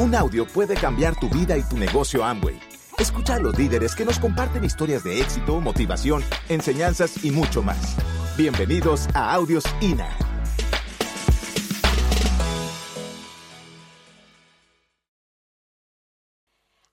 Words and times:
Un 0.00 0.12
audio 0.16 0.44
puede 0.44 0.74
cambiar 0.74 1.14
tu 1.20 1.28
vida 1.28 1.56
y 1.56 1.62
tu 1.62 1.78
negocio 1.78 2.24
Amway. 2.24 2.58
Escucha 2.98 3.36
a 3.36 3.38
los 3.38 3.56
líderes 3.56 3.94
que 3.94 4.04
nos 4.04 4.18
comparten 4.18 4.64
historias 4.64 5.04
de 5.04 5.20
éxito, 5.20 5.60
motivación, 5.60 6.24
enseñanzas 6.48 7.24
y 7.24 7.30
mucho 7.30 7.62
más. 7.62 7.94
Bienvenidos 8.36 9.06
a 9.14 9.32
Audios 9.32 9.62
INA. 9.80 10.18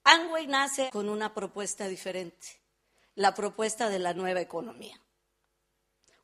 Amway 0.04 0.45
nace 0.45 0.91
con 0.91 1.09
una 1.09 1.33
propuesta 1.33 1.88
diferente, 1.88 2.61
la 3.15 3.33
propuesta 3.33 3.89
de 3.89 3.97
la 3.97 4.13
nueva 4.13 4.41
economía. 4.41 5.02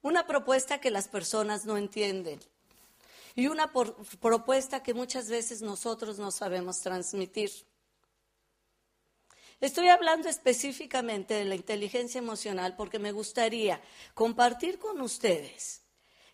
Una 0.03 0.27
propuesta 0.27 0.79
que 0.79 0.91
las 0.91 1.07
personas 1.07 1.65
no 1.65 1.75
entienden, 1.75 2.39
y 3.37 3.45
una 3.47 3.71
propuesta 4.19 4.81
que 4.81 4.95
muchas 4.95 5.29
veces 5.29 5.61
nosotros 5.61 6.17
no 6.17 6.31
sabemos 6.31 6.81
transmitir. 6.81 7.51
Estoy 9.61 9.89
hablando 9.89 10.27
específicamente 10.27 11.35
de 11.35 11.45
la 11.45 11.53
inteligencia 11.53 12.17
emocional 12.17 12.75
porque 12.75 12.97
me 12.97 13.11
gustaría 13.11 13.79
compartir 14.15 14.79
con 14.79 14.99
ustedes 15.01 15.83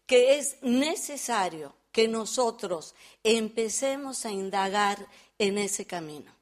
que 0.06 0.38
es 0.38 0.56
necesario 0.62 1.76
que 1.92 2.08
nosotros 2.08 2.96
empecemos 3.24 4.26
a 4.26 4.32
indagar 4.32 5.06
en 5.38 5.58
ese 5.58 5.86
camino, 5.86 6.34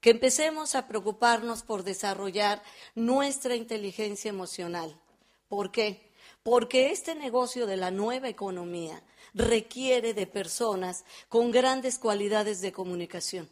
que 0.00 0.10
empecemos 0.10 0.74
a 0.74 0.88
preocuparnos 0.88 1.62
por 1.62 1.84
desarrollar 1.84 2.60
nuestra 2.96 3.54
inteligencia 3.54 4.30
emocional. 4.30 5.00
¿Por 5.48 5.70
qué? 5.70 6.09
Porque 6.42 6.90
este 6.90 7.14
negocio 7.14 7.66
de 7.66 7.76
la 7.76 7.90
nueva 7.90 8.28
economía 8.28 9.02
requiere 9.34 10.14
de 10.14 10.26
personas 10.26 11.04
con 11.28 11.50
grandes 11.50 11.98
cualidades 11.98 12.60
de 12.60 12.72
comunicación. 12.72 13.48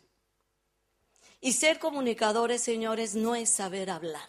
Y 1.40 1.52
ser 1.52 1.78
comunicadores, 1.78 2.62
señores, 2.62 3.14
no 3.14 3.34
es 3.34 3.50
saber 3.50 3.90
hablar. 3.90 4.28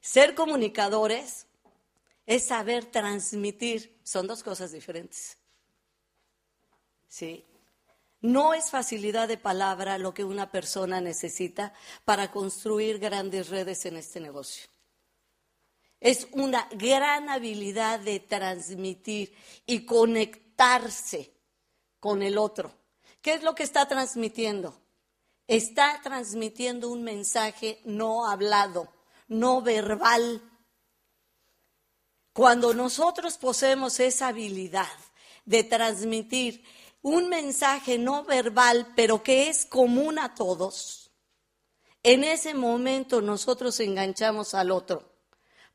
Ser 0.00 0.34
comunicadores 0.34 1.46
es 2.26 2.46
saber 2.46 2.84
transmitir. 2.84 3.98
Son 4.02 4.26
dos 4.26 4.42
cosas 4.42 4.72
diferentes. 4.72 5.38
¿Sí? 7.08 7.44
No 8.20 8.52
es 8.52 8.70
facilidad 8.70 9.28
de 9.28 9.38
palabra 9.38 9.96
lo 9.96 10.12
que 10.12 10.24
una 10.24 10.50
persona 10.50 11.00
necesita 11.00 11.72
para 12.04 12.30
construir 12.30 12.98
grandes 12.98 13.48
redes 13.48 13.86
en 13.86 13.96
este 13.96 14.20
negocio. 14.20 14.68
Es 16.00 16.28
una 16.32 16.68
gran 16.72 17.28
habilidad 17.28 17.98
de 18.00 18.20
transmitir 18.20 19.34
y 19.66 19.84
conectarse 19.84 21.34
con 21.98 22.22
el 22.22 22.38
otro. 22.38 22.72
¿Qué 23.20 23.34
es 23.34 23.42
lo 23.42 23.54
que 23.54 23.64
está 23.64 23.88
transmitiendo? 23.88 24.80
Está 25.48 26.00
transmitiendo 26.02 26.88
un 26.88 27.02
mensaje 27.02 27.80
no 27.84 28.30
hablado, 28.30 28.92
no 29.26 29.60
verbal. 29.60 30.40
Cuando 32.32 32.74
nosotros 32.74 33.36
poseemos 33.36 33.98
esa 33.98 34.28
habilidad 34.28 34.86
de 35.46 35.64
transmitir 35.64 36.62
un 37.02 37.28
mensaje 37.28 37.98
no 37.98 38.22
verbal, 38.22 38.92
pero 38.94 39.22
que 39.24 39.48
es 39.48 39.66
común 39.66 40.20
a 40.20 40.34
todos, 40.36 41.10
en 42.04 42.22
ese 42.22 42.54
momento 42.54 43.20
nosotros 43.20 43.80
enganchamos 43.80 44.54
al 44.54 44.70
otro 44.70 45.17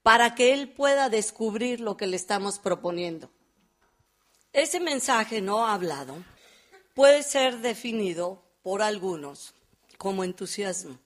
para 0.04 0.36
que 0.36 0.54
él 0.54 0.70
pueda 0.70 1.10
descubrir 1.10 1.80
lo 1.80 1.98
que 1.98 2.08
le 2.08 2.18
estamos 2.18 2.60
proponiendo. 2.60 3.32
Ese 4.52 4.80
mensaje 4.80 5.42
no 5.42 5.66
hablado 5.66 6.24
puede 6.94 7.24
ser 7.24 7.60
definido 7.60 8.44
por 8.62 8.82
algunos 8.82 9.56
como 9.98 10.24
entusiasmo, 10.24 11.00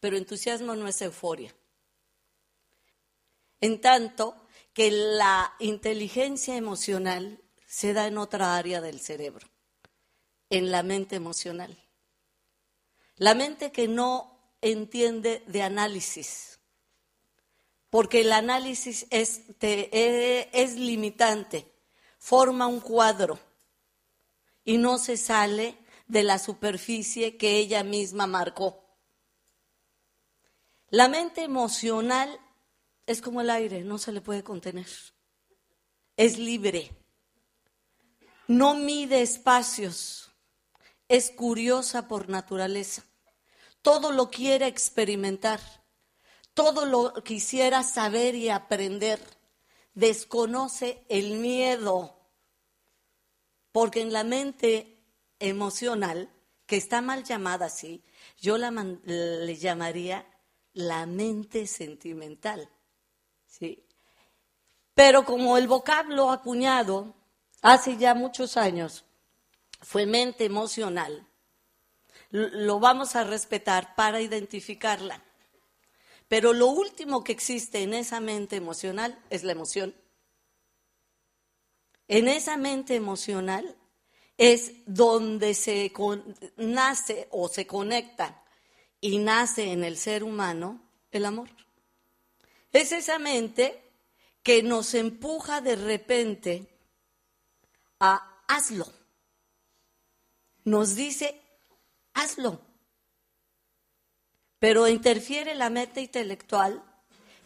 pero 0.00 0.16
entusiasmo 0.16 0.74
no 0.74 0.88
es 0.88 1.00
euforia. 1.00 1.54
En 3.60 3.80
tanto 3.80 4.36
que 4.74 4.90
la 4.90 5.54
inteligencia 5.60 6.56
emocional 6.56 7.40
se 7.66 7.92
da 7.92 8.06
en 8.06 8.18
otra 8.18 8.56
área 8.56 8.80
del 8.80 9.00
cerebro, 9.00 9.46
en 10.50 10.70
la 10.70 10.82
mente 10.82 11.16
emocional. 11.16 11.78
La 13.16 13.34
mente 13.34 13.70
que 13.70 13.86
no 13.86 14.56
entiende 14.60 15.44
de 15.46 15.62
análisis, 15.62 16.58
porque 17.92 18.22
el 18.22 18.32
análisis 18.32 19.06
es, 19.10 19.42
eh, 19.60 20.48
es 20.54 20.76
limitante, 20.76 21.70
forma 22.18 22.66
un 22.66 22.80
cuadro 22.80 23.38
y 24.64 24.78
no 24.78 24.96
se 24.96 25.18
sale 25.18 25.76
de 26.08 26.22
la 26.22 26.38
superficie 26.38 27.36
que 27.36 27.58
ella 27.58 27.84
misma 27.84 28.26
marcó. 28.26 28.82
La 30.88 31.08
mente 31.08 31.42
emocional 31.42 32.40
es 33.04 33.20
como 33.20 33.42
el 33.42 33.50
aire, 33.50 33.84
no 33.84 33.98
se 33.98 34.12
le 34.12 34.22
puede 34.22 34.42
contener. 34.42 34.88
Es 36.16 36.38
libre. 36.38 36.96
No 38.48 38.74
mide 38.74 39.20
espacios. 39.20 40.32
Es 41.08 41.30
curiosa 41.30 42.08
por 42.08 42.30
naturaleza. 42.30 43.04
Todo 43.82 44.12
lo 44.12 44.30
quiere 44.30 44.66
experimentar 44.66 45.60
todo 46.54 46.84
lo 46.86 47.14
quisiera 47.22 47.82
saber 47.82 48.34
y 48.34 48.48
aprender. 48.48 49.20
Desconoce 49.94 51.04
el 51.08 51.34
miedo, 51.38 52.16
porque 53.72 54.00
en 54.00 54.12
la 54.12 54.24
mente 54.24 54.98
emocional, 55.38 56.30
que 56.66 56.76
está 56.76 57.02
mal 57.02 57.24
llamada 57.24 57.66
así, 57.66 58.02
yo 58.40 58.56
la 58.56 58.70
le 58.70 59.56
llamaría 59.56 60.26
la 60.74 61.06
mente 61.06 61.66
sentimental. 61.66 62.68
¿sí? 63.46 63.84
Pero 64.94 65.24
como 65.24 65.58
el 65.58 65.68
vocablo 65.68 66.30
acuñado 66.30 67.14
hace 67.60 67.96
ya 67.96 68.14
muchos 68.14 68.56
años 68.56 69.04
fue 69.80 70.06
mente 70.06 70.44
emocional, 70.44 71.26
lo 72.30 72.80
vamos 72.80 73.14
a 73.16 73.24
respetar 73.24 73.94
para 73.94 74.20
identificarla. 74.20 75.22
Pero 76.32 76.54
lo 76.54 76.68
último 76.68 77.22
que 77.22 77.32
existe 77.32 77.82
en 77.82 77.92
esa 77.92 78.18
mente 78.18 78.56
emocional 78.56 79.22
es 79.28 79.44
la 79.44 79.52
emoción. 79.52 79.94
En 82.08 82.26
esa 82.26 82.56
mente 82.56 82.94
emocional 82.94 83.76
es 84.38 84.72
donde 84.86 85.52
se 85.52 85.92
nace 86.56 87.28
o 87.32 87.50
se 87.50 87.66
conecta 87.66 88.42
y 88.98 89.18
nace 89.18 89.72
en 89.72 89.84
el 89.84 89.98
ser 89.98 90.24
humano 90.24 90.80
el 91.10 91.26
amor. 91.26 91.50
Es 92.72 92.92
esa 92.92 93.18
mente 93.18 93.92
que 94.42 94.62
nos 94.62 94.94
empuja 94.94 95.60
de 95.60 95.76
repente 95.76 96.66
a 98.00 98.42
hazlo. 98.48 98.90
Nos 100.64 100.94
dice, 100.94 101.42
hazlo 102.14 102.71
pero 104.62 104.86
interfiere 104.86 105.56
la 105.56 105.70
mente 105.70 106.00
intelectual 106.00 106.84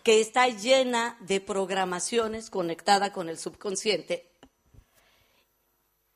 que 0.02 0.20
está 0.20 0.48
llena 0.48 1.16
de 1.20 1.40
programaciones 1.40 2.50
conectada 2.50 3.10
con 3.10 3.30
el 3.30 3.38
subconsciente 3.38 4.30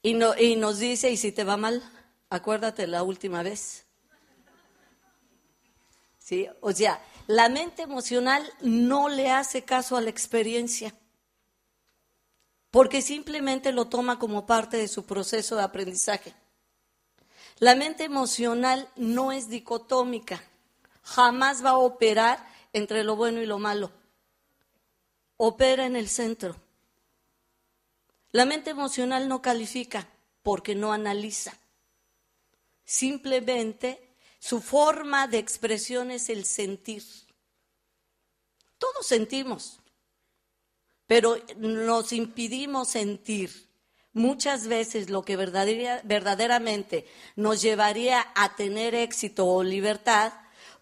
y, 0.02 0.10
y 0.44 0.56
nos 0.56 0.78
dice, 0.78 1.10
y 1.10 1.16
si 1.16 1.32
te 1.32 1.42
va 1.42 1.56
mal, 1.56 1.82
acuérdate 2.28 2.86
la 2.86 3.02
última 3.02 3.42
vez. 3.42 3.86
¿Sí? 6.18 6.46
O 6.60 6.70
sea, 6.72 7.02
la 7.26 7.48
mente 7.48 7.80
emocional 7.80 8.46
no 8.60 9.08
le 9.08 9.30
hace 9.30 9.64
caso 9.64 9.96
a 9.96 10.02
la 10.02 10.10
experiencia, 10.10 10.94
porque 12.70 13.00
simplemente 13.00 13.72
lo 13.72 13.86
toma 13.86 14.18
como 14.18 14.44
parte 14.44 14.76
de 14.76 14.86
su 14.86 15.06
proceso 15.06 15.56
de 15.56 15.62
aprendizaje. 15.62 16.34
La 17.58 17.74
mente 17.74 18.04
emocional 18.04 18.86
no 18.96 19.32
es 19.32 19.48
dicotómica 19.48 20.44
jamás 21.02 21.64
va 21.64 21.70
a 21.70 21.78
operar 21.78 22.46
entre 22.72 23.04
lo 23.04 23.16
bueno 23.16 23.40
y 23.40 23.46
lo 23.46 23.58
malo. 23.58 23.90
Opera 25.36 25.86
en 25.86 25.96
el 25.96 26.08
centro. 26.08 26.56
La 28.32 28.44
mente 28.44 28.70
emocional 28.70 29.28
no 29.28 29.42
califica 29.42 30.08
porque 30.42 30.74
no 30.74 30.92
analiza. 30.92 31.56
Simplemente 32.84 34.14
su 34.38 34.60
forma 34.60 35.26
de 35.26 35.38
expresión 35.38 36.10
es 36.10 36.28
el 36.28 36.44
sentir. 36.44 37.02
Todos 38.78 39.06
sentimos, 39.06 39.80
pero 41.06 41.36
nos 41.58 42.12
impidimos 42.12 42.88
sentir. 42.88 43.68
Muchas 44.12 44.66
veces 44.66 45.10
lo 45.10 45.22
que 45.22 45.36
verdaderamente 45.36 47.06
nos 47.36 47.62
llevaría 47.62 48.26
a 48.34 48.56
tener 48.56 48.94
éxito 48.94 49.46
o 49.46 49.62
libertad 49.62 50.32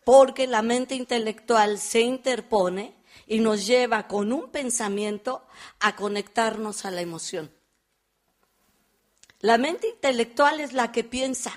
porque 0.09 0.47
la 0.47 0.63
mente 0.63 0.95
intelectual 0.95 1.79
se 1.79 2.01
interpone 2.01 2.95
y 3.27 3.41
nos 3.41 3.67
lleva 3.67 4.09
con 4.09 4.33
un 4.33 4.49
pensamiento 4.49 5.45
a 5.81 5.97
conectarnos 5.97 6.87
a 6.87 6.91
la 6.91 7.03
emoción. 7.03 7.53
La 9.41 9.59
mente 9.59 9.87
intelectual 9.87 10.61
es 10.61 10.73
la 10.73 10.93
que 10.93 11.05
piensa, 11.05 11.53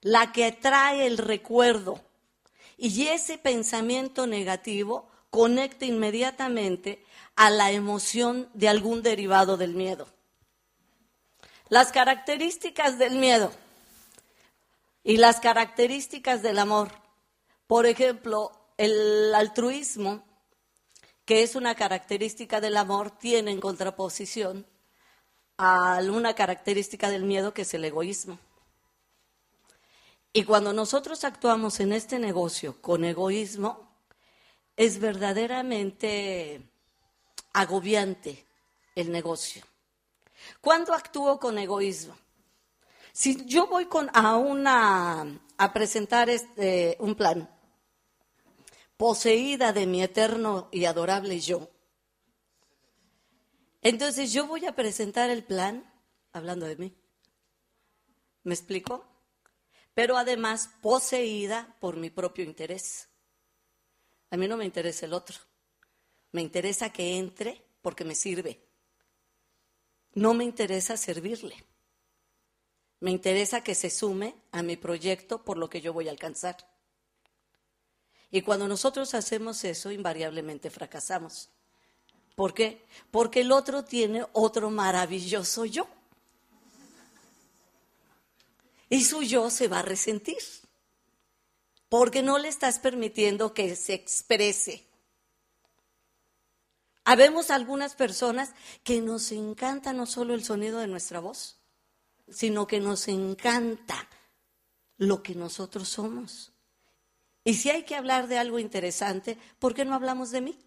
la 0.00 0.32
que 0.32 0.52
trae 0.52 1.06
el 1.06 1.18
recuerdo. 1.18 2.00
Y 2.78 3.08
ese 3.08 3.36
pensamiento 3.36 4.26
negativo 4.26 5.10
conecta 5.28 5.84
inmediatamente 5.84 7.04
a 7.36 7.50
la 7.50 7.72
emoción 7.72 8.48
de 8.54 8.70
algún 8.70 9.02
derivado 9.02 9.58
del 9.58 9.74
miedo. 9.74 10.08
Las 11.68 11.92
características 11.92 12.96
del 12.96 13.16
miedo 13.16 13.52
y 15.04 15.18
las 15.18 15.40
características 15.40 16.40
del 16.40 16.58
amor. 16.58 17.01
Por 17.72 17.86
ejemplo, 17.86 18.52
el 18.76 19.34
altruismo, 19.34 20.22
que 21.24 21.42
es 21.42 21.54
una 21.54 21.74
característica 21.74 22.60
del 22.60 22.76
amor, 22.76 23.12
tiene 23.12 23.50
en 23.50 23.62
contraposición 23.62 24.66
a 25.56 25.98
una 26.02 26.34
característica 26.34 27.08
del 27.08 27.24
miedo 27.24 27.54
que 27.54 27.62
es 27.62 27.72
el 27.72 27.86
egoísmo. 27.86 28.38
Y 30.34 30.44
cuando 30.44 30.74
nosotros 30.74 31.24
actuamos 31.24 31.80
en 31.80 31.94
este 31.94 32.18
negocio 32.18 32.76
con 32.82 33.06
egoísmo, 33.06 33.88
es 34.76 34.98
verdaderamente 34.98 36.60
agobiante 37.54 38.44
el 38.94 39.10
negocio. 39.10 39.64
¿Cuándo 40.60 40.92
actúo 40.92 41.40
con 41.40 41.56
egoísmo? 41.56 42.14
Si 43.14 43.46
yo 43.46 43.66
voy 43.66 43.88
a, 44.12 44.36
una, 44.36 45.40
a 45.56 45.72
presentar 45.72 46.28
este, 46.28 46.98
un 47.00 47.14
plan, 47.14 47.48
poseída 48.96 49.72
de 49.72 49.86
mi 49.86 50.02
eterno 50.02 50.68
y 50.72 50.84
adorable 50.84 51.40
yo, 51.40 51.70
entonces 53.82 54.32
yo 54.32 54.46
voy 54.46 54.64
a 54.66 54.76
presentar 54.76 55.28
el 55.28 55.42
plan 55.42 55.92
hablando 56.32 56.66
de 56.66 56.76
mí. 56.76 56.94
¿Me 58.44 58.54
explico? 58.54 59.04
Pero 59.92 60.16
además 60.16 60.70
poseída 60.80 61.76
por 61.80 61.96
mi 61.96 62.08
propio 62.08 62.44
interés. 62.44 63.08
A 64.30 64.36
mí 64.36 64.46
no 64.46 64.56
me 64.56 64.64
interesa 64.64 65.06
el 65.06 65.12
otro. 65.12 65.36
Me 66.30 66.42
interesa 66.42 66.92
que 66.92 67.18
entre 67.18 67.62
porque 67.82 68.04
me 68.04 68.14
sirve. 68.14 68.68
No 70.14 70.32
me 70.32 70.44
interesa 70.44 70.96
servirle. 70.96 71.56
Me 73.00 73.10
interesa 73.10 73.64
que 73.64 73.74
se 73.74 73.90
sume 73.90 74.36
a 74.52 74.62
mi 74.62 74.76
proyecto 74.76 75.44
por 75.44 75.58
lo 75.58 75.68
que 75.68 75.80
yo 75.80 75.92
voy 75.92 76.06
a 76.06 76.12
alcanzar. 76.12 76.56
Y 78.34 78.40
cuando 78.40 78.66
nosotros 78.66 79.12
hacemos 79.12 79.62
eso, 79.62 79.92
invariablemente 79.92 80.70
fracasamos. 80.70 81.50
¿Por 82.34 82.54
qué? 82.54 82.86
Porque 83.10 83.42
el 83.42 83.52
otro 83.52 83.84
tiene 83.84 84.26
otro 84.32 84.70
maravilloso 84.70 85.66
yo. 85.66 85.86
Y 88.88 89.04
su 89.04 89.22
yo 89.22 89.50
se 89.50 89.68
va 89.68 89.80
a 89.80 89.82
resentir. 89.82 90.38
Porque 91.90 92.22
no 92.22 92.38
le 92.38 92.48
estás 92.48 92.78
permitiendo 92.78 93.52
que 93.52 93.76
se 93.76 93.92
exprese. 93.92 94.86
Habemos 97.04 97.50
algunas 97.50 97.94
personas 97.94 98.54
que 98.82 99.02
nos 99.02 99.30
encanta 99.30 99.92
no 99.92 100.06
solo 100.06 100.32
el 100.32 100.42
sonido 100.42 100.78
de 100.78 100.86
nuestra 100.86 101.20
voz, 101.20 101.58
sino 102.30 102.66
que 102.66 102.80
nos 102.80 103.08
encanta 103.08 104.08
lo 104.96 105.22
que 105.22 105.34
nosotros 105.34 105.88
somos. 105.88 106.51
Y 107.44 107.54
si 107.54 107.70
hay 107.70 107.82
que 107.84 107.96
hablar 107.96 108.28
de 108.28 108.38
algo 108.38 108.58
interesante, 108.58 109.36
¿por 109.58 109.74
qué 109.74 109.84
no 109.84 109.94
hablamos 109.94 110.30
de 110.30 110.40
mí? 110.40 110.58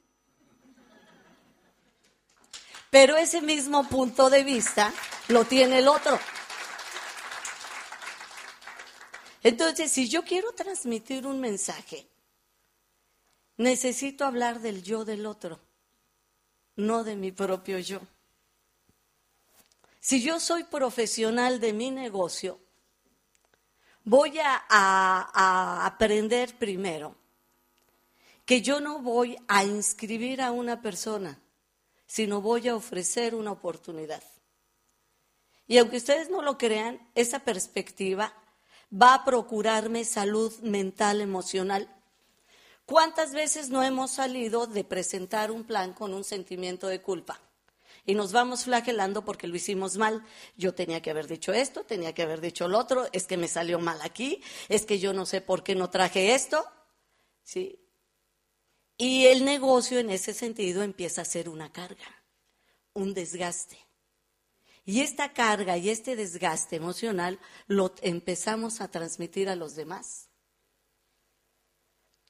Pero 2.90 3.16
ese 3.18 3.42
mismo 3.42 3.88
punto 3.88 4.30
de 4.30 4.44
vista 4.44 4.94
lo 5.28 5.46
tiene 5.46 5.80
el 5.80 5.88
otro. 5.88 6.20
Entonces, 9.44 9.92
si 9.92 10.10
yo 10.10 10.24
quiero 10.24 10.52
transmitir 10.54 11.28
un 11.28 11.40
mensaje, 11.40 12.08
necesito 13.58 14.26
hablar 14.26 14.60
del 14.60 14.82
yo 14.82 15.06
del 15.06 15.26
otro, 15.26 15.60
no 16.76 17.04
de 17.04 17.16
mi 17.16 17.32
propio 17.32 17.80
yo. 17.80 18.02
Si 20.00 20.22
yo 20.22 20.40
soy 20.40 20.64
profesional 20.64 21.60
de 21.60 21.74
mi 21.74 21.92
negocio, 21.92 22.60
voy 24.06 24.38
a, 24.40 25.86
aprender 25.86 26.56
primero 26.58 27.16
que 28.46 28.62
yo 28.62 28.80
no 28.80 29.00
voy 29.00 29.38
a 29.48 29.64
inscribir 29.64 30.42
a 30.42 30.52
una 30.52 30.82
persona, 30.82 31.40
sino 32.06 32.42
voy 32.42 32.68
a 32.68 32.76
ofrecer 32.76 33.34
una 33.34 33.52
oportunidad. 33.52 34.22
Y 35.68 35.80
aunque 35.80 35.98
ustedes 35.98 36.30
no 36.30 36.44
lo 36.44 36.60
crean, 36.60 37.02
esa 37.16 37.40
perspectiva 37.40 38.34
va 38.94 39.16
a 39.16 39.26
procurarme 39.26 40.06
salud 40.06 40.54
mental, 40.60 41.22
emocional. 41.22 41.90
¿Cuántas 42.86 43.34
veces 43.34 43.72
no 43.72 43.82
hemos 43.82 44.12
salido 44.12 44.68
de 44.68 44.84
presentar 44.84 45.50
un 45.50 45.64
plan 45.64 45.94
con 45.94 46.14
un 46.14 46.24
sentimiento 46.24 46.88
de 46.88 47.02
culpa? 47.02 47.42
Y 48.06 48.14
nos 48.14 48.32
vamos 48.32 48.66
flagelando 48.66 49.26
porque 49.26 49.48
lo 49.48 49.56
hicimos 49.56 49.98
mal. 49.98 50.24
Yo 50.56 50.74
tenía 50.74 51.02
que 51.02 51.10
haber 51.10 51.28
dicho 51.28 51.54
esto, 51.54 51.84
tenía 51.84 52.14
que 52.14 52.24
haber 52.24 52.42
dicho 52.42 52.68
lo 52.68 52.78
otro, 52.78 53.08
es 53.12 53.26
que 53.26 53.38
me 53.38 53.48
salió 53.48 53.80
mal 53.80 54.00
aquí, 54.02 54.42
es 54.70 54.86
que 54.86 55.00
yo 55.00 55.14
no 55.14 55.26
sé 55.26 55.42
por 55.42 55.64
qué 55.64 55.76
no 55.76 55.90
traje 55.90 56.36
esto. 56.36 56.66
¿Sí? 57.44 57.80
Y 58.98 59.26
el 59.26 59.44
negocio 59.44 60.00
en 60.00 60.10
ese 60.10 60.34
sentido 60.34 60.84
empieza 60.84 61.22
a 61.22 61.26
ser 61.26 61.50
una 61.50 61.72
carga, 61.72 62.24
un 62.94 63.14
desgaste. 63.14 63.78
Y 64.86 65.02
esta 65.02 65.34
carga 65.34 65.78
y 65.78 65.90
este 65.90 66.16
desgaste 66.16 66.76
emocional 66.76 67.40
lo 67.68 67.94
empezamos 68.02 68.82
a 68.82 68.90
transmitir 68.90 69.50
a 69.50 69.56
los 69.56 69.76
demás. 69.76 70.30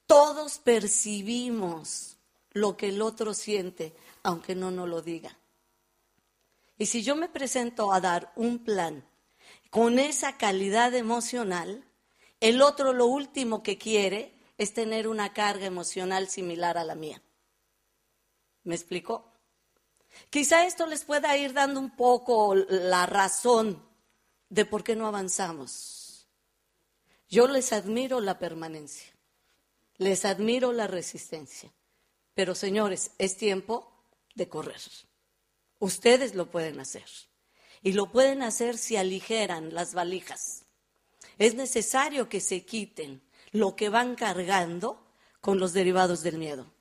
Todos 0.07 0.59
percibimos 0.59 2.17
lo 2.51 2.77
que 2.77 2.89
el 2.89 3.01
otro 3.01 3.33
siente, 3.33 3.93
aunque 4.23 4.55
no 4.55 4.71
nos 4.71 4.87
lo 4.87 5.01
diga. 5.01 5.37
Y 6.77 6.87
si 6.87 7.03
yo 7.03 7.15
me 7.15 7.29
presento 7.29 7.93
a 7.93 8.01
dar 8.01 8.31
un 8.35 8.59
plan 8.63 9.07
con 9.69 9.99
esa 9.99 10.37
calidad 10.37 10.93
emocional, 10.93 11.85
el 12.39 12.61
otro 12.61 12.93
lo 12.93 13.05
último 13.05 13.63
que 13.63 13.77
quiere 13.77 14.33
es 14.57 14.73
tener 14.73 15.07
una 15.07 15.33
carga 15.33 15.65
emocional 15.65 16.29
similar 16.29 16.77
a 16.77 16.83
la 16.83 16.95
mía. 16.95 17.21
¿Me 18.63 18.75
explicó? 18.75 19.31
Quizá 20.29 20.65
esto 20.65 20.85
les 20.85 21.03
pueda 21.03 21.37
ir 21.37 21.53
dando 21.53 21.79
un 21.79 21.95
poco 21.95 22.55
la 22.55 23.05
razón 23.05 23.83
de 24.49 24.65
por 24.65 24.83
qué 24.83 24.95
no 24.95 25.07
avanzamos. 25.07 26.27
Yo 27.27 27.47
les 27.47 27.73
admiro 27.73 28.21
la 28.21 28.39
permanencia, 28.39 29.13
les 29.97 30.25
admiro 30.25 30.71
la 30.71 30.87
resistencia, 30.87 31.73
pero 32.33 32.55
señores, 32.55 33.11
es 33.17 33.37
tiempo 33.37 33.91
de 34.35 34.47
correr. 34.47 34.81
Ustedes 35.79 36.35
lo 36.35 36.49
pueden 36.49 36.79
hacer. 36.79 37.05
Y 37.81 37.93
lo 37.93 38.11
pueden 38.11 38.41
hacer 38.41 38.77
si 38.77 38.97
aligeran 38.97 39.73
las 39.73 39.93
valijas. 39.93 40.65
Es 41.37 41.55
necesario 41.55 42.29
que 42.29 42.39
se 42.39 42.65
quiten 42.65 43.21
lo 43.51 43.75
que 43.75 43.89
van 43.89 44.15
cargando 44.15 45.05
con 45.41 45.59
los 45.59 45.73
derivados 45.73 46.23
del 46.23 46.37
miedo. 46.37 46.73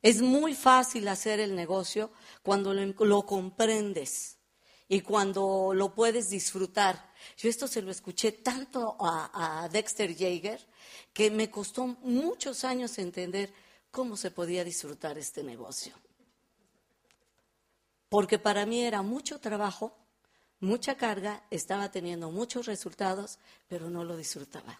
Es 0.00 0.20
muy 0.20 0.54
fácil 0.54 1.06
hacer 1.08 1.38
el 1.38 1.54
negocio 1.54 2.10
cuando 2.42 2.74
lo, 2.74 3.26
comprendes 3.26 4.38
y 4.88 5.00
cuando 5.00 5.72
lo 5.74 5.94
puedes 5.94 6.30
disfrutar. 6.30 7.12
Yo 7.36 7.48
esto 7.48 7.68
se 7.68 7.82
lo 7.82 7.90
escuché 7.90 8.32
tanto 8.32 8.96
a, 8.98 9.62
a 9.64 9.68
Dexter 9.68 10.16
Jaeger 10.16 10.66
que 11.12 11.30
me 11.30 11.50
costó 11.50 11.86
muchos 11.86 12.64
años 12.64 12.98
entender 12.98 13.52
cómo 13.90 14.16
se 14.16 14.30
podía 14.30 14.64
disfrutar 14.64 15.18
este 15.18 15.44
negocio 15.44 15.94
porque 18.12 18.38
para 18.38 18.66
mí 18.66 18.84
era 18.84 19.00
mucho 19.00 19.40
trabajo, 19.40 19.96
mucha 20.60 20.98
carga, 20.98 21.46
estaba 21.50 21.90
teniendo 21.90 22.30
muchos 22.30 22.66
resultados, 22.66 23.38
pero 23.68 23.88
no 23.88 24.04
lo 24.04 24.18
disfrutaba. 24.18 24.78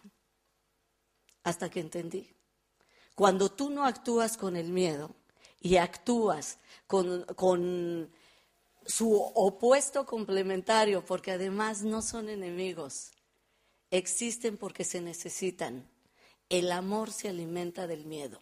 Hasta 1.43 1.67
que 1.67 1.79
entendí. 1.79 2.29
Cuando 3.15 3.49
tú 3.49 3.71
no 3.71 3.85
actúas 3.85 4.37
con 4.37 4.55
el 4.55 4.69
miedo 4.69 5.15
y 5.59 5.77
actúas 5.77 6.59
con, 6.85 8.11
su 8.85 9.19
opuesto 9.19 10.05
complementario, 10.05 11.03
porque 11.03 11.31
además 11.31 11.81
no 11.81 12.03
son 12.03 12.29
enemigos, 12.29 13.13
existen 13.89 14.57
porque 14.57 14.83
se 14.83 15.01
necesitan. 15.01 15.89
El 16.49 16.71
amor 16.71 17.11
se 17.11 17.29
alimenta 17.29 17.87
del 17.87 18.05
miedo. 18.05 18.39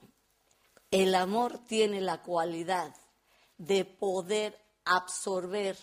El 0.89 1.15
amor 1.15 1.59
tiene 1.59 2.01
la 2.01 2.21
cualidad 2.21 2.93
de 3.57 3.85
poder 3.85 4.59
absorber 4.85 5.77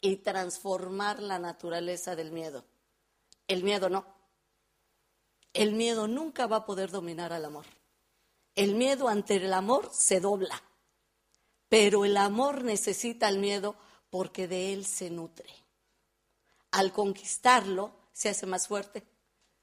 y 0.00 0.16
transformar 0.16 1.20
la 1.20 1.38
naturaleza 1.38 2.16
del 2.16 2.32
miedo. 2.32 2.64
El 3.46 3.64
miedo 3.64 3.88
no. 3.88 4.06
El 5.52 5.72
miedo 5.72 6.06
nunca 6.06 6.46
va 6.46 6.56
a 6.56 6.66
poder 6.66 6.90
dominar 6.90 7.32
al 7.32 7.44
amor. 7.44 7.66
El 8.54 8.74
miedo 8.74 9.08
ante 9.08 9.36
el 9.36 9.52
amor 9.52 9.90
se 9.92 10.20
dobla, 10.20 10.62
pero 11.68 12.04
el 12.04 12.16
amor 12.16 12.64
necesita 12.64 13.28
el 13.28 13.38
miedo 13.38 13.76
porque 14.10 14.48
de 14.48 14.72
él 14.72 14.84
se 14.84 15.10
nutre. 15.10 15.48
al 16.70 16.92
conquistarlo 16.92 17.92
se 18.12 18.28
hace 18.28 18.44
más 18.46 18.68
fuerte. 18.68 19.02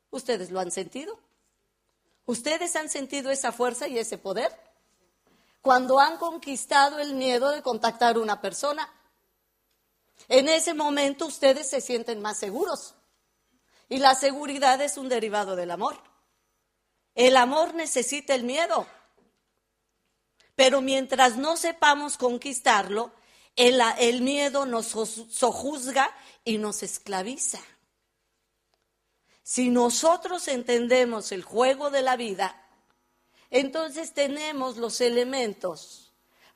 ¿Ustedes 0.10 0.50
lo 0.50 0.60
han 0.60 0.72
sentido? 0.72 1.20
¿Ustedes 2.26 2.76
han 2.76 2.90
sentido 2.90 3.32
esa 3.32 3.52
fuerza 3.52 3.88
y 3.88 4.00
ese 4.00 4.18
poder? 4.18 4.52
Cuando 5.66 6.00
han 6.00 6.18
conquistado 6.18 7.00
el 7.00 7.16
miedo 7.16 7.50
de 7.50 7.64
contactar 7.64 8.18
a 8.18 8.20
una 8.20 8.40
persona, 8.40 8.88
en 10.28 10.48
ese 10.48 10.76
momento 10.76 11.26
ustedes 11.26 11.68
se 11.68 11.82
sienten 11.82 12.22
más 12.22 12.38
seguros. 12.38 12.94
Y 13.90 13.98
la 13.98 14.14
seguridad 14.14 14.80
es 14.82 14.96
un 14.96 15.10
derivado 15.10 15.56
del 15.56 15.72
amor. 15.72 15.98
El 17.16 17.36
amor 17.36 17.74
necesita 17.74 18.36
el 18.36 18.44
miedo. 18.44 18.86
Pero 20.54 20.82
mientras 20.82 21.36
no 21.36 21.58
sepamos 21.58 22.18
conquistarlo, 22.18 23.12
el, 23.56 24.22
miedo 24.22 24.68
nos 24.68 24.90
sojuzga 25.32 26.16
y 26.44 26.60
nos 26.60 26.84
esclaviza. 26.84 27.60
Si 29.42 29.72
nosotros 29.72 30.48
entendemos 30.48 31.32
el 31.32 31.42
juego 31.42 31.90
de 31.90 32.04
la 32.04 32.18
vida, 32.18 32.65
entonces 33.50 34.14
tenemos 34.14 34.78
los 34.78 35.02
elementos 35.02 36.14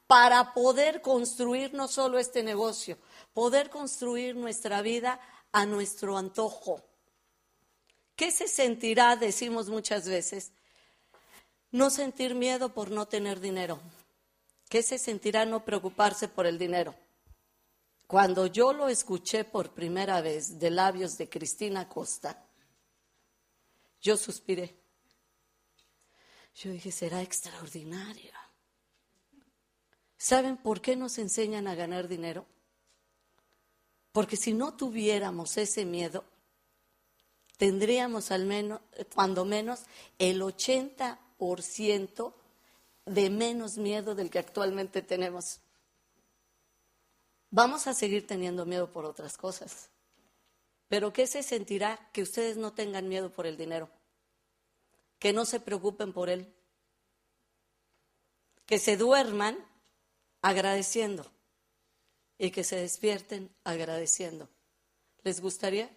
para 0.08 0.54
poder 0.54 1.02
construir 1.02 1.74
no 1.74 1.88
solo 1.88 2.18
este 2.18 2.44
negocio, 2.44 2.98
poder 3.34 3.70
construir 3.70 4.36
nuestra 4.36 4.82
vida 4.82 5.20
a 5.52 5.66
nuestro 5.66 6.18
antojo. 6.18 6.82
¿Qué 8.16 8.32
se 8.32 8.48
sentirá, 8.48 9.16
decimos 9.16 9.70
muchas 9.70 10.08
veces, 10.08 10.52
no 11.72 11.90
sentir 11.90 12.36
miedo 12.36 12.74
por 12.74 12.92
no 12.92 13.08
tener 13.08 13.40
dinero? 13.40 13.80
¿Qué 14.68 14.84
se 14.84 14.98
sentirá 14.98 15.46
no 15.46 15.64
preocuparse 15.64 16.28
por 16.28 16.46
el 16.46 16.58
dinero? 16.58 16.96
Cuando 18.08 18.48
yo 18.48 18.74
lo 18.74 18.90
escuché 18.90 19.44
por 19.44 19.72
primera 19.72 20.22
vez 20.22 20.58
de 20.58 20.72
labios 20.72 21.18
de 21.18 21.30
Cristina 21.30 21.88
Costa, 21.88 22.44
yo 24.02 24.18
suspiré. 24.18 24.79
Yo 26.60 26.72
dije, 26.72 26.92
será 26.92 27.22
extraordinaria. 27.22 28.34
¿Saben 30.18 30.58
por 30.58 30.82
qué 30.82 30.98
nos 30.98 31.18
enseñan 31.18 31.68
a 31.68 31.76
ganar 31.76 32.10
dinero? 32.10 32.46
Porque 34.12 34.36
si 34.36 34.52
no 34.52 34.74
tuviéramos 34.74 35.56
ese 35.56 35.86
miedo, 35.86 36.26
tendríamos 37.56 38.32
al 38.32 38.46
menos, 38.46 38.82
cuando 39.16 39.46
menos, 39.46 39.84
el 40.18 40.42
80% 40.42 42.34
de 43.06 43.30
menos 43.30 43.78
miedo 43.78 44.14
del 44.14 44.30
que 44.30 44.40
actualmente 44.40 45.02
tenemos. 45.02 45.62
Vamos 47.52 47.88
a 47.88 47.94
seguir 47.94 48.28
teniendo 48.28 48.66
miedo 48.66 48.92
por 48.92 49.06
otras 49.06 49.38
cosas. 49.38 49.90
Pero 50.90 51.14
¿qué 51.14 51.26
se 51.26 51.42
sentirá 51.42 52.10
que 52.12 52.22
ustedes 52.22 52.58
no 52.58 52.74
tengan 52.74 53.08
miedo 53.08 53.32
por 53.32 53.48
el 53.48 53.56
dinero? 53.56 53.90
Que 55.20 55.34
no 55.34 55.46
se 55.46 55.60
preocupen 55.60 56.14
por 56.14 56.30
él. 56.30 56.52
Que 58.66 58.80
se 58.80 58.98
duerman 58.98 59.58
agradeciendo 60.42 61.30
y 62.38 62.52
que 62.52 62.64
se 62.64 62.78
despierten 62.78 63.54
agradeciendo. 63.64 64.50
¿Les 65.24 65.42
gustaría? 65.42 65.90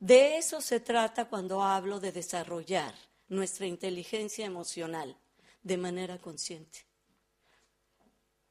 De 0.00 0.36
eso 0.36 0.60
se 0.60 0.80
trata 0.80 1.28
cuando 1.28 1.62
hablo 1.62 2.00
de 2.00 2.10
desarrollar 2.10 2.92
nuestra 3.28 3.66
inteligencia 3.66 4.44
emocional 4.44 5.16
de 5.62 5.76
manera 5.76 6.18
consciente. 6.18 6.80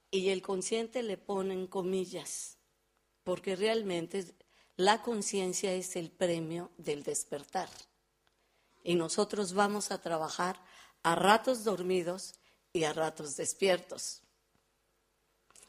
Y 0.10 0.30
el 0.30 0.42
consciente 0.42 1.04
le 1.04 1.18
ponen 1.18 1.68
comillas, 1.68 2.58
porque 3.24 3.56
realmente 3.56 4.26
la 4.78 5.02
conciencia 5.02 5.74
es 5.74 5.96
el 5.98 6.10
premio 6.10 6.72
del 6.78 7.04
despertar. 7.04 7.70
Y 8.84 8.96
nosotros 8.96 9.54
vamos 9.54 9.92
a 9.92 10.02
trabajar 10.02 10.60
a 11.04 11.16
ratos 11.16 11.64
dormidos 11.64 12.36
y 12.74 12.84
a 12.84 12.94
ratos 12.94 13.36
despiertos. 13.36 14.22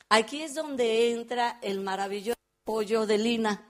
Aquí 0.09 0.42
es 0.42 0.54
donde 0.54 1.12
entra 1.12 1.59
el 1.62 1.81
maravilloso 1.81 2.38
apoyo 2.62 3.07
de 3.07 3.19
Lina. 3.19 3.66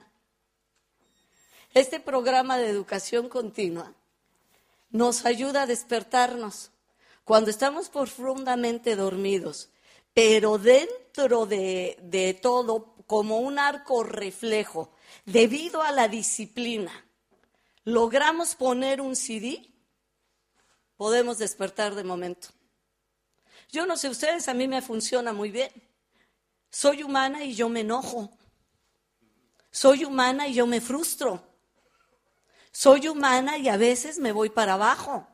Este 1.73 1.99
programa 1.99 2.57
de 2.57 2.69
educación 2.69 3.29
continua 3.29 3.93
nos 4.93 5.25
ayuda 5.25 5.63
a 5.63 5.65
despertarnos 5.65 6.69
cuando 7.25 7.49
estamos 7.49 7.89
profundamente 7.89 8.95
dormidos, 8.95 9.69
pero 10.13 10.59
dentro 10.59 11.45
de, 11.47 11.97
de 12.03 12.35
todo, 12.35 12.93
como 13.07 13.39
un 13.39 13.57
arco 13.57 14.03
reflejo, 14.03 14.91
debido 15.25 15.81
a 15.81 15.91
la 15.91 16.07
disciplina, 16.07 16.91
logramos 17.85 18.55
poner 18.55 19.01
un 19.01 19.15
CD, 19.15 19.73
podemos 20.95 21.37
despertar 21.37 21.95
de 21.95 22.03
momento. 22.03 22.49
Yo 23.71 23.85
no 23.85 23.97
sé 23.97 24.09
ustedes, 24.09 24.47
a 24.47 24.53
mí 24.53 24.67
me 24.67 24.81
funciona 24.81 25.33
muy 25.33 25.51
bien. 25.51 25.71
Soy 26.69 27.03
humana 27.03 27.43
y 27.43 27.55
yo 27.55 27.69
me 27.69 27.81
enojo. 27.81 28.37
Soy 29.71 30.05
humana 30.05 30.47
y 30.47 30.53
yo 30.53 30.67
me 30.67 30.81
frustro. 30.81 31.43
Soy 32.71 33.07
humana 33.07 33.57
y 33.57 33.69
a 33.69 33.77
veces 33.77 34.19
me 34.19 34.31
voy 34.31 34.49
para 34.49 34.73
abajo. 34.73 35.27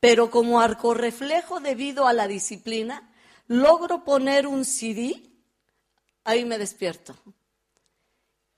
Pero 0.00 0.30
como 0.30 0.60
arco 0.60 0.94
reflejo 0.94 1.60
debido 1.60 2.06
a 2.06 2.12
la 2.12 2.28
disciplina, 2.28 3.12
logro 3.46 4.04
poner 4.04 4.46
un 4.46 4.64
CD, 4.64 5.22
ahí 6.24 6.44
me 6.44 6.58
despierto. 6.58 7.16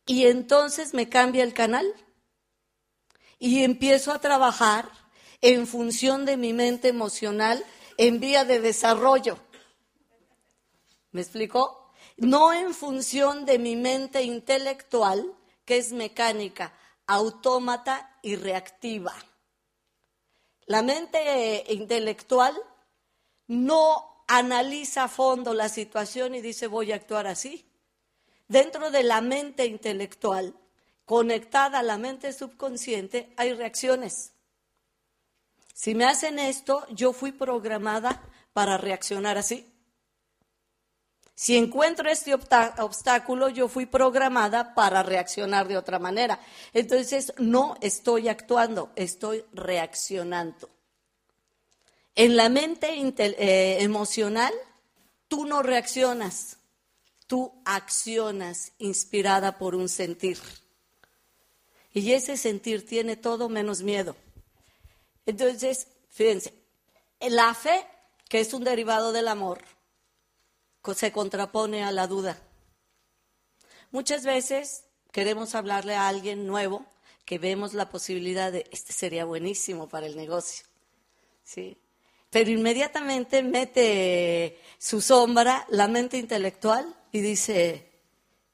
Y 0.07 0.27
entonces 0.27 0.93
me 0.93 1.09
cambia 1.09 1.45
el 1.45 1.55
canal 1.55 1.95
y 3.41 3.65
empiezo 3.65 4.13
a 4.13 4.21
trabajar 4.21 4.89
en 5.41 5.67
función 5.67 6.27
de 6.27 6.37
mi 6.37 6.53
mente 6.53 6.89
emocional 6.89 7.65
en 7.97 8.21
vía 8.21 8.45
de 8.45 8.61
desarrollo. 8.61 9.39
¿Me 11.11 11.23
explicó? 11.23 11.91
No 12.19 12.53
en 12.53 12.75
función 12.75 13.47
de 13.47 13.59
mi 13.59 13.77
mente 13.77 14.23
intelectual, 14.23 15.35
que 15.65 15.79
es 15.79 15.93
mecánica, 15.93 16.75
autómata 17.07 18.19
y 18.23 18.37
reactiva. 18.37 19.15
La 20.67 20.83
mente 20.83 21.65
intelectual 21.73 22.55
no 23.47 24.25
analiza 24.29 25.05
a 25.05 25.09
fondo 25.09 25.55
la 25.55 25.71
situación 25.71 26.35
y 26.35 26.43
dice 26.43 26.67
voy 26.67 26.93
a 26.93 26.97
actuar 26.97 27.27
así. 27.27 27.67
Dentro 28.49 28.91
de 28.91 29.03
la 29.03 29.23
mente 29.23 29.65
intelectual, 29.65 30.55
conectada 31.05 31.81
a 31.81 31.83
la 31.83 31.99
mente 31.99 32.33
subconsciente, 32.33 33.33
hay 33.37 33.55
reacciones. 33.55 34.33
Si 35.75 35.95
me 35.95 36.05
hacen 36.05 36.39
esto, 36.39 36.87
yo 36.91 37.13
fui 37.13 37.33
programada 37.33 38.23
para 38.53 38.77
reaccionar 38.77 39.39
así. 39.39 39.67
Si 41.41 41.57
encuentro 41.57 42.11
este 42.11 42.35
obstáculo, 42.35 43.49
yo 43.49 43.67
fui 43.67 43.87
programada 43.87 44.75
para 44.75 45.03
reaccionar 45.03 45.67
de 45.69 45.79
otra 45.79 45.99
manera. 45.99 46.39
Entonces, 46.75 47.33
no 47.39 47.77
estoy 47.81 48.29
actuando, 48.29 48.93
estoy 48.95 49.47
reaccionando. 49.55 50.69
En 52.15 52.37
la 52.37 52.51
mente 52.51 52.89
eh, 53.17 53.83
emocional, 53.83 54.53
tú 55.29 55.47
no 55.47 55.63
reaccionas, 55.63 56.59
tú 57.27 57.63
accionas 57.65 58.73
inspirada 58.77 59.57
por 59.57 59.75
un 59.75 59.89
sentir. 59.89 60.37
Y 61.93 62.13
ese 62.13 62.37
sentir 62.37 62.87
tiene 62.87 63.17
todo 63.17 63.49
menos 63.49 63.83
miedo. 63.83 64.17
Entonces, 65.27 65.89
fíjense, 66.09 66.55
la 67.21 67.55
fe, 67.55 67.87
que 68.29 68.41
es 68.41 68.55
un 68.55 68.65
derivado 68.65 69.13
del 69.13 69.29
amor, 69.29 69.61
se 70.95 71.13
contrapone 71.13 71.85
a 71.85 71.93
la 71.93 72.07
duda. 72.07 72.39
Muchas 73.91 74.25
veces 74.25 74.85
queremos 75.13 75.55
hablarle 75.55 75.95
a 75.95 76.09
alguien 76.09 76.47
nuevo 76.47 76.87
que 77.25 77.39
vemos 77.39 77.75
la 77.75 77.89
posibilidad 77.89 78.51
de, 78.51 78.67
este 78.71 78.93
sería 78.93 79.25
buenísimo 79.25 79.89
para 79.89 80.07
el 80.07 80.17
negocio. 80.17 80.67
¿sí? 81.45 81.77
Pero 82.31 82.51
inmediatamente 82.51 83.43
mete 83.43 84.59
su 84.79 85.01
sombra 85.01 85.67
la 85.69 85.89
mente 85.89 86.17
intelectual 86.19 86.95
y 87.13 87.21
dice, 87.21 87.91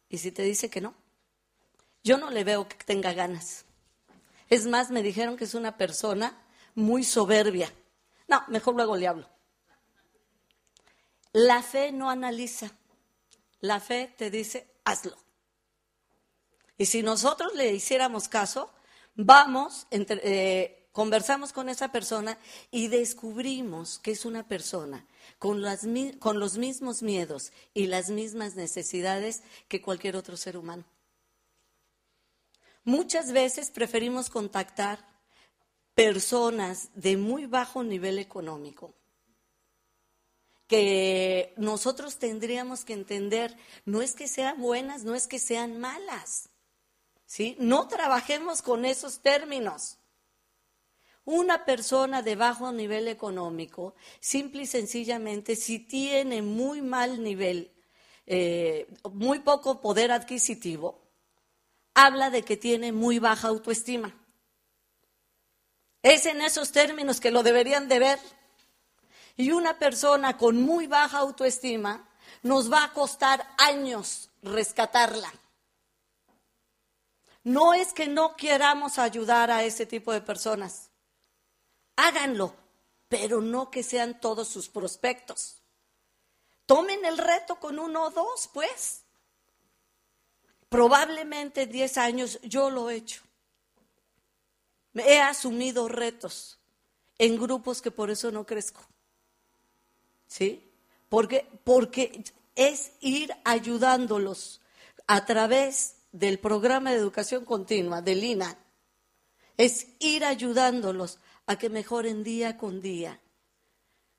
¿y 0.09 0.19
si 0.19 0.33
te 0.33 0.43
dice 0.43 0.69
que 0.69 0.81
no? 0.81 0.95
Yo 2.07 2.19
no 2.19 2.31
le 2.31 2.45
veo 2.45 2.69
que 2.69 2.77
tenga 2.77 3.13
ganas. 3.15 3.65
Es 4.49 4.65
más, 4.65 4.93
me 4.93 5.03
dijeron 5.03 5.37
que 5.37 5.43
es 5.43 5.55
una 5.55 5.77
persona 5.77 6.41
muy 6.77 7.03
soberbia. 7.03 7.69
No, 8.29 8.45
mejor 8.47 8.77
luego 8.77 8.97
le 8.97 9.09
hablo. 9.09 9.29
La 11.33 11.65
fe 11.65 11.91
no 11.91 12.09
analiza. 12.09 12.71
La 13.59 13.81
fe 13.81 14.15
te 14.17 14.31
dice, 14.31 14.69
hazlo. 14.85 15.17
Y 16.79 16.87
si 16.87 17.03
nosotros 17.03 17.57
le 17.57 17.73
hiciéramos 17.73 18.29
caso, 18.29 18.71
vamos, 19.17 19.89
eh, 19.91 20.87
conversamos 20.93 21.53
con 21.53 21.69
esa 21.69 21.91
persona 21.91 22.39
y 22.71 22.87
descubrimos 22.87 23.99
que 23.99 24.13
es 24.13 24.25
una 24.25 24.47
persona 24.47 25.05
con 25.41 25.61
los 25.61 26.57
mismos 26.57 27.03
miedos 27.03 27.51
y 27.75 27.89
las 27.89 28.11
mismas 28.11 28.55
necesidades 28.55 29.43
que 29.67 29.83
cualquier 29.83 30.15
otro 30.15 30.37
ser 30.37 30.57
humano. 30.57 30.85
Muchas 32.87 33.33
veces 33.33 33.71
preferimos 33.73 34.31
contactar 34.31 35.05
personas 35.95 36.91
de 36.95 37.17
muy 37.17 37.47
bajo 37.47 37.83
nivel 37.83 38.21
económico 38.21 38.95
que 40.69 41.53
nosotros 41.57 42.19
tendríamos 42.19 42.85
que 42.85 42.93
entender, 42.93 43.57
no 43.85 44.03
es 44.03 44.15
que 44.15 44.29
sean 44.29 44.61
buenas, 44.61 45.03
no 45.03 45.17
es 45.17 45.27
que 45.27 45.41
sean 45.41 45.81
malas. 45.81 46.49
¿Sí? 47.25 47.57
No 47.59 47.89
trabajemos 47.89 48.63
con 48.63 48.85
esos 48.85 49.21
términos. 49.21 49.99
Una 51.25 51.65
persona 51.65 52.23
de 52.23 52.37
bajo 52.37 52.71
nivel 52.71 53.09
económico, 53.09 53.97
simple 54.21 54.63
y 54.63 54.67
sencillamente, 54.67 55.57
si 55.57 55.81
tiene 55.81 56.41
muy 56.41 56.83
mal 56.83 57.21
nivel, 57.21 57.73
eh, 58.27 58.87
muy 59.11 59.41
poco 59.41 59.81
poder 59.81 60.13
adquisitivo, 60.13 61.06
habla 61.97 62.29
de 62.29 62.45
que 62.45 62.59
tiene 62.59 62.93
muy 62.93 63.19
baja 63.19 63.49
autoestima. 63.49 64.15
Es 66.03 66.27
en 66.27 66.43
esos 66.43 66.71
términos 66.71 67.21
que 67.21 67.31
lo 67.31 67.43
deberían 67.43 67.89
de 67.89 67.99
ver. 67.99 68.21
Y 69.35 69.51
una 69.51 69.79
persona 69.79 70.37
con 70.37 70.61
muy 70.61 70.87
baja 70.87 71.19
autoestima 71.19 72.07
nos 72.43 72.71
va 72.71 72.85
a 72.85 72.93
costar 72.93 73.49
años 73.57 74.29
rescatarla. 74.43 75.33
No 77.45 77.73
es 77.73 77.95
que 77.95 78.07
no 78.09 78.37
queramos 78.37 78.99
ayudar 78.99 79.51
a 79.51 79.65
ese 79.65 79.87
tipo 79.87 80.13
de 80.13 80.21
personas. 80.21 80.91
Háganlo, 81.97 82.55
pero 83.09 83.41
no 83.41 83.71
que 83.71 83.83
sean 83.83 84.21
todos 84.21 84.49
sus 84.49 84.69
prospectos. 84.69 85.63
Tomen 86.67 87.07
el 87.07 87.17
reto 87.17 87.59
con 87.59 87.79
uno 87.79 88.05
o 88.05 88.11
dos, 88.11 88.51
pues. 88.53 89.06
Probablemente 90.69 91.67
10 91.67 91.99
años 91.99 92.39
yo 92.43 92.71
lo 92.71 92.91
he 92.91 92.97
hecho. 92.97 93.23
He 94.95 95.21
asumido 95.21 95.89
retos 95.89 96.59
en 97.19 97.39
grupos 97.39 97.83
que 97.83 97.91
por 97.91 98.11
eso 98.11 98.31
no 98.31 98.47
crezco. 98.47 98.83
¿Sí? 100.27 100.71
Porque, 101.09 101.47
porque 101.65 102.25
es 102.55 102.93
ir 103.01 103.33
ayudándolos 103.45 104.61
a 105.07 105.25
través 105.25 105.97
del 106.13 106.39
programa 106.39 106.91
de 106.91 106.97
educación 106.97 107.45
continua, 107.45 108.03
del 108.03 108.25
INA. 108.25 108.59
Es 109.57 109.89
ir 110.01 110.25
ayudándolos 110.25 111.19
a 111.47 111.57
que 111.57 111.71
mejoren 111.71 112.25
día 112.25 112.57
con 112.57 112.81
día 112.81 113.21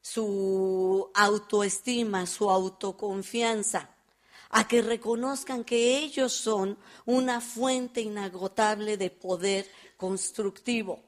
su 0.01 1.11
autoestima, 1.13 2.25
su 2.25 2.49
autoconfianza, 2.49 3.89
a 4.49 4.67
que 4.67 4.81
reconozcan 4.81 5.63
que 5.63 5.97
ellos 5.97 6.33
son 6.33 6.77
una 7.05 7.41
fuente 7.41 8.01
inagotable 8.01 8.97
de 8.97 9.09
poder 9.09 9.69
constructivo, 9.97 11.03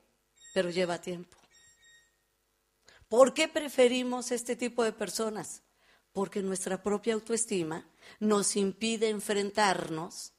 pero 0.53 0.69
lleva 0.69 0.99
tiempo. 0.99 1.37
¿Por 3.07 3.33
qué 3.33 3.47
preferimos 3.47 4.31
este 4.31 4.55
tipo 4.55 4.83
de 4.83 4.93
personas? 4.93 5.63
Porque 6.11 6.41
nuestra 6.41 6.81
propia 6.83 7.15
autoestima 7.15 7.87
nos 8.19 8.55
impide 8.55 9.09
enfrentarnos 9.09 10.33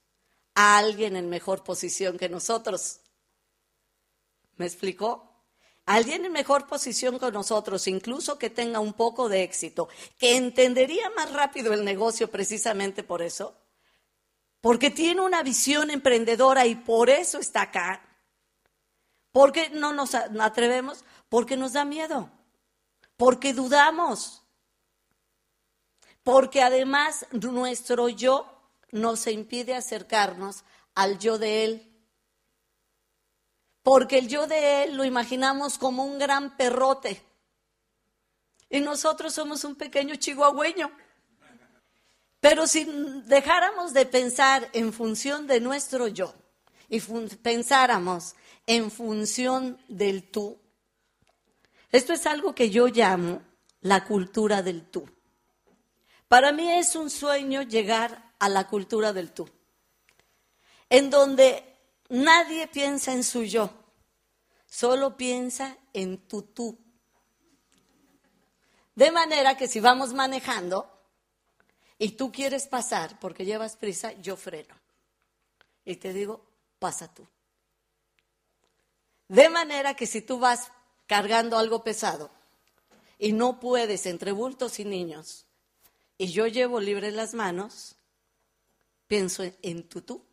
a 0.55 0.79
alguien 0.79 1.17
en 1.17 1.29
mejor 1.29 1.65
posición 1.65 2.19
que 2.19 2.29
nosotros. 2.29 3.01
¿Me 4.57 4.67
explicó? 4.67 5.30
Alguien 5.91 6.25
en 6.25 6.33
mejor 6.33 6.67
posición 6.67 7.19
que 7.19 7.31
nosotros, 7.31 7.87
incluso 7.89 8.39
que 8.39 8.51
tenga 8.51 8.81
un 8.81 8.93
poco 8.93 9.29
de 9.29 9.43
éxito, 9.43 9.89
que 10.19 10.37
entendería 10.37 11.11
más 11.11 11.33
rápido 11.33 11.73
el 11.73 11.85
negocio 11.85 12.31
precisamente 12.31 13.03
por 13.03 13.23
eso, 13.23 13.57
porque 14.61 14.91
tiene 14.91 15.21
una 15.21 15.43
visión 15.43 15.91
emprendedora 15.91 16.67
y 16.67 16.75
por 16.75 17.11
eso 17.11 17.39
está 17.39 17.63
acá. 17.63 18.03
¿Por 19.33 19.53
qué 19.53 19.71
no 19.71 19.93
nos 19.93 20.15
atrevemos? 20.15 21.05
Porque 21.29 21.57
nos 21.57 21.73
da 21.73 21.85
miedo 21.85 22.31
porque 23.21 23.53
dudamos, 23.53 24.43
porque 26.23 26.63
además 26.63 27.27
nuestro 27.33 28.09
yo 28.09 28.47
nos 28.93 29.27
impide 29.27 29.75
acercarnos 29.75 30.65
al 30.95 31.19
yo 31.19 31.37
de 31.37 31.65
Él. 31.65 31.90
Porque 33.83 34.19
el 34.19 34.29
yo 34.29 34.47
de 34.47 34.85
Él 34.85 34.97
lo 34.97 35.05
imaginamos 35.05 35.79
como 35.79 36.05
un 36.05 36.19
gran 36.19 36.57
perrote. 36.57 37.23
Y 38.69 38.81
nosotros 38.81 39.35
somos 39.35 39.65
un 39.65 39.75
pequeño 39.75 40.17
chihuahueño. 40.17 40.91
Pero 42.41 42.67
si 42.67 42.85
dejáramos 43.27 43.93
de 43.93 44.07
pensar 44.07 44.69
en 44.73 44.93
función 44.93 45.47
de 45.47 45.61
nuestro 45.61 46.09
yo 46.09 46.35
y 46.89 47.01
pensáramos 47.01 48.35
en 48.67 48.91
función 48.91 49.79
del 49.89 50.31
tú, 50.31 50.59
esto 51.93 52.13
es 52.13 52.27
algo 52.27 52.55
que 52.55 52.71
yo 52.71 52.87
llamo 52.87 53.43
la 53.81 54.05
cultura 54.05 54.63
del 54.63 54.89
tú. 54.89 55.09
Para 56.29 56.53
mí 56.53 56.71
es 56.71 56.95
un 56.95 57.11
sueño 57.11 57.63
llegar 57.63 58.33
a 58.39 58.49
la 58.49 58.69
cultura 58.69 59.13
del 59.13 59.33
tú, 59.33 59.51
en 60.89 61.11
donde 61.11 61.70
nadie 62.11 62.67
piensa 62.69 63.13
en 63.13 63.25
su 63.25 63.45
yo, 63.45 63.71
solo 64.67 65.17
piensa 65.17 65.77
en 65.93 66.19
tu 66.29 66.43
tú. 66.43 66.79
De 68.95 69.11
manera 69.11 69.57
que 69.57 69.67
si 69.67 69.81
vamos 69.81 70.13
manejando 70.13 70.91
y 71.99 72.11
tú 72.11 72.31
quieres 72.31 72.67
pasar 72.67 73.19
porque 73.19 73.45
llevas 73.45 73.77
prisa, 73.77 74.13
yo 74.21 74.37
freno. 74.37 74.75
Y 75.85 75.97
te 75.97 76.13
digo, 76.13 76.45
pasa 76.79 77.13
tú. 77.13 77.27
De 79.29 79.49
manera 79.49 79.95
que 79.95 80.07
si 80.07 80.23
tú 80.23 80.39
vas 80.39 80.71
cargando 81.07 81.57
algo 81.57 81.83
pesado 81.85 82.31
y 83.19 83.33
no 83.33 83.61
puedes 83.61 84.07
entre 84.07 84.33
bultos 84.33 84.81
y 84.81 84.85
niños 84.85 85.47
y 86.19 86.33
yo 86.33 86.47
llevo 86.47 86.81
libre 86.81 87.11
las 87.13 87.33
manos, 87.33 87.97
pienso 89.07 89.45
en 89.63 89.89
tu 89.89 90.03
tú. 90.03 90.30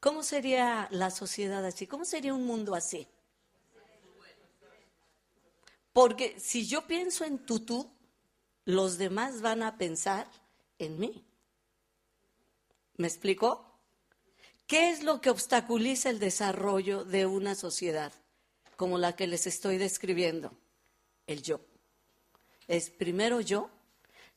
¿Cómo 0.00 0.22
sería 0.22 0.88
la 0.90 1.10
sociedad 1.10 1.64
así? 1.64 1.86
¿Cómo 1.86 2.04
sería 2.04 2.34
un 2.34 2.46
mundo 2.46 2.74
así? 2.74 3.06
Porque 5.92 6.38
si 6.40 6.66
yo 6.66 6.86
pienso 6.86 7.24
en 7.24 7.38
tu 7.38 7.60
tú, 7.60 7.90
los 8.64 8.98
demás 8.98 9.42
van 9.42 9.62
a 9.62 9.76
pensar 9.76 10.26
en 10.78 10.98
mí. 10.98 11.24
¿Me 12.96 13.06
explico? 13.06 13.78
¿Qué 14.66 14.90
es 14.90 15.02
lo 15.02 15.20
que 15.20 15.30
obstaculiza 15.30 16.10
el 16.10 16.18
desarrollo 16.18 17.04
de 17.04 17.26
una 17.26 17.54
sociedad? 17.54 18.12
como 18.80 18.96
la 18.96 19.14
que 19.14 19.26
les 19.26 19.46
estoy 19.46 19.76
describiendo, 19.76 20.56
el 21.26 21.42
yo. 21.42 21.60
Es 22.66 22.88
primero 22.88 23.42
yo, 23.42 23.68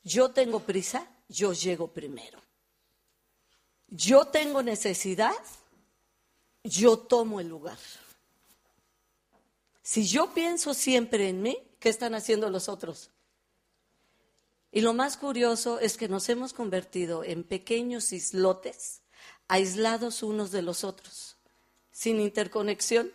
yo 0.02 0.32
tengo 0.32 0.60
prisa, 0.60 1.08
yo 1.30 1.54
llego 1.54 1.94
primero. 1.94 2.38
Yo 3.96 4.24
tengo 4.24 4.60
necesidad, 4.64 5.36
yo 6.64 6.98
tomo 6.98 7.38
el 7.38 7.48
lugar. 7.48 7.78
Si 9.84 10.04
yo 10.08 10.34
pienso 10.34 10.74
siempre 10.74 11.28
en 11.28 11.42
mí, 11.42 11.56
¿qué 11.78 11.90
están 11.90 12.16
haciendo 12.16 12.50
los 12.50 12.68
otros? 12.68 13.10
Y 14.72 14.80
lo 14.80 14.94
más 14.94 15.16
curioso 15.16 15.78
es 15.78 15.96
que 15.96 16.08
nos 16.08 16.28
hemos 16.28 16.52
convertido 16.52 17.22
en 17.22 17.44
pequeños 17.44 18.12
islotes, 18.12 19.02
aislados 19.46 20.24
unos 20.24 20.50
de 20.50 20.62
los 20.62 20.82
otros, 20.82 21.36
sin 21.92 22.18
interconexión. 22.18 23.12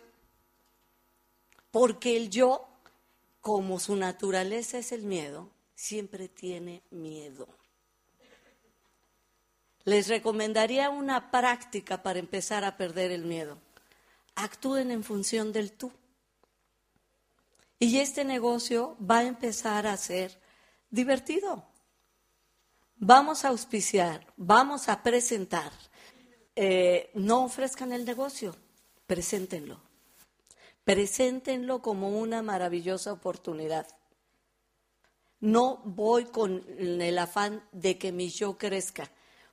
Porque 1.70 2.16
el 2.16 2.30
yo, 2.30 2.66
como 3.42 3.78
su 3.80 3.96
naturaleza 3.96 4.78
es 4.78 4.92
el 4.92 5.02
miedo, 5.02 5.50
siempre 5.74 6.30
tiene 6.30 6.82
miedo. 6.90 7.59
Les 9.84 10.08
recomendaría 10.08 10.90
una 10.90 11.30
práctica 11.30 12.02
para 12.02 12.18
empezar 12.18 12.64
a 12.64 12.76
perder 12.76 13.10
el 13.10 13.24
miedo. 13.24 13.58
Actúen 14.34 14.90
en 14.90 15.04
función 15.04 15.52
del 15.52 15.72
tú. 15.72 15.92
Y 17.78 17.98
este 17.98 18.24
negocio 18.24 18.96
va 19.00 19.18
a 19.18 19.24
empezar 19.24 19.86
a 19.86 19.96
ser 19.96 20.38
divertido. 20.90 21.64
Vamos 22.96 23.44
a 23.46 23.48
auspiciar, 23.48 24.26
vamos 24.36 24.90
a 24.90 25.02
presentar. 25.02 25.72
Eh, 26.54 27.10
no 27.14 27.44
ofrezcan 27.44 27.92
el 27.92 28.04
negocio, 28.04 28.54
preséntenlo. 29.06 29.80
Preséntenlo 30.84 31.80
como 31.80 32.18
una 32.18 32.42
maravillosa 32.42 33.12
oportunidad. 33.12 33.86
No 35.40 35.80
voy 35.86 36.26
con 36.26 36.62
el 36.78 37.18
afán 37.18 37.66
de 37.72 37.96
que 37.96 38.12
mi 38.12 38.28
yo 38.28 38.58
crezca. 38.58 39.10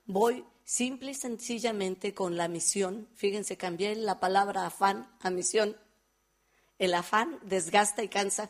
Voy 0.07 0.43
simple 0.63 1.11
y 1.11 1.13
sencillamente 1.13 2.13
con 2.13 2.35
la 2.35 2.47
misión. 2.47 3.07
Fíjense, 3.15 3.57
cambié 3.57 3.95
la 3.95 4.19
palabra 4.19 4.65
afán 4.65 5.07
a 5.19 5.29
misión. 5.29 5.77
El 6.79 6.93
afán 6.93 7.39
desgasta 7.43 8.03
y 8.03 8.07
cansa. 8.07 8.49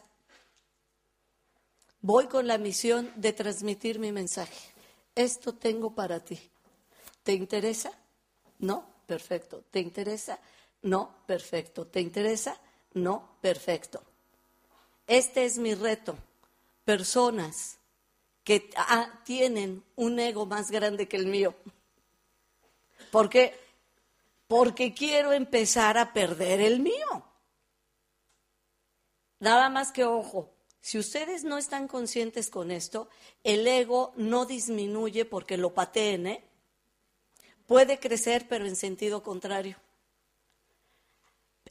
Voy 2.01 2.27
con 2.27 2.47
la 2.47 2.57
misión 2.57 3.11
de 3.15 3.33
transmitir 3.33 3.99
mi 3.99 4.11
mensaje. 4.11 4.71
Esto 5.15 5.53
tengo 5.53 5.93
para 5.93 6.19
ti. 6.19 6.39
¿Te 7.23 7.33
interesa? 7.33 7.91
¿No? 8.59 8.97
perfecto. 9.07 9.63
¿Te 9.71 9.79
interesa? 9.79 10.39
No, 10.83 11.23
perfecto. 11.25 11.87
¿Te 11.87 12.01
interesa? 12.01 12.59
No, 12.93 13.37
perfecto. 13.41 14.03
Este 15.07 15.45
es 15.45 15.57
mi 15.57 15.73
reto. 15.73 16.15
Personas 16.85 17.76
que 18.47 18.69
ah, 18.77 19.11
tienen 19.25 19.83
un 19.97 20.21
ego 20.21 20.45
más 20.45 20.71
grande 20.71 21.09
que 21.09 21.17
el 21.17 21.25
mío. 21.27 21.53
¿Por 23.11 23.27
qué? 23.27 23.53
Porque 24.47 24.93
quiero 24.93 25.33
empezar 25.33 25.97
a 25.97 26.13
perder 26.13 26.61
el 26.61 26.79
mío. 26.79 27.25
Nada 29.41 29.67
más 29.67 29.91
que 29.91 30.05
ojo, 30.05 30.49
si 30.79 30.97
ustedes 30.97 31.43
no 31.43 31.57
están 31.57 31.89
conscientes 31.89 32.49
con 32.49 32.71
esto, 32.71 33.09
el 33.43 33.67
ego 33.67 34.13
no 34.15 34.45
disminuye 34.45 35.25
porque 35.25 35.57
lo 35.57 35.73
pateen, 35.73 36.27
¿eh? 36.27 36.43
Puede 37.65 37.99
crecer, 37.99 38.47
pero 38.47 38.65
en 38.65 38.77
sentido 38.77 39.23
contrario. 39.23 39.75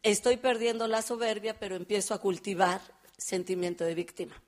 Estoy 0.02 0.36
perdiendo 0.36 0.86
la 0.88 1.00
soberbia, 1.00 1.58
pero 1.58 1.74
empiezo 1.74 2.12
a 2.12 2.20
cultivar 2.20 2.82
sentimiento 3.16 3.82
de 3.82 3.94
víctima. 3.94 4.42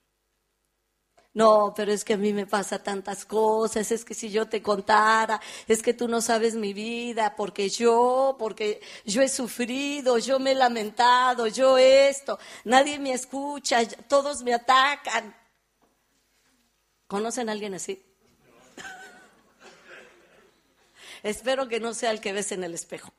No, 1.38 1.72
pero 1.72 1.92
es 1.92 2.04
que 2.04 2.14
a 2.14 2.16
mí 2.16 2.32
me 2.32 2.46
pasa 2.46 2.82
tantas 2.82 3.24
cosas, 3.24 3.92
es 3.92 4.04
que 4.04 4.12
si 4.12 4.28
yo 4.28 4.48
te 4.48 4.60
contara, 4.60 5.40
es 5.68 5.84
que 5.84 5.94
tú 5.94 6.08
no 6.08 6.20
sabes 6.20 6.56
mi 6.56 6.72
vida, 6.72 7.36
porque 7.36 7.68
yo, 7.68 8.34
porque 8.40 8.80
yo 9.04 9.22
he 9.22 9.28
sufrido, 9.28 10.18
yo 10.18 10.40
me 10.40 10.50
he 10.50 10.54
lamentado, 10.56 11.46
yo 11.46 11.78
esto, 11.78 12.40
nadie 12.64 12.98
me 12.98 13.12
escucha, 13.12 13.86
todos 14.08 14.42
me 14.42 14.52
atacan. 14.52 15.32
¿Conocen 17.06 17.48
a 17.48 17.52
alguien 17.52 17.74
así? 17.74 18.04
Espero 21.22 21.68
que 21.68 21.78
no 21.78 21.94
sea 21.94 22.10
el 22.10 22.20
que 22.20 22.32
ves 22.32 22.50
en 22.50 22.64
el 22.64 22.74
espejo. 22.74 23.12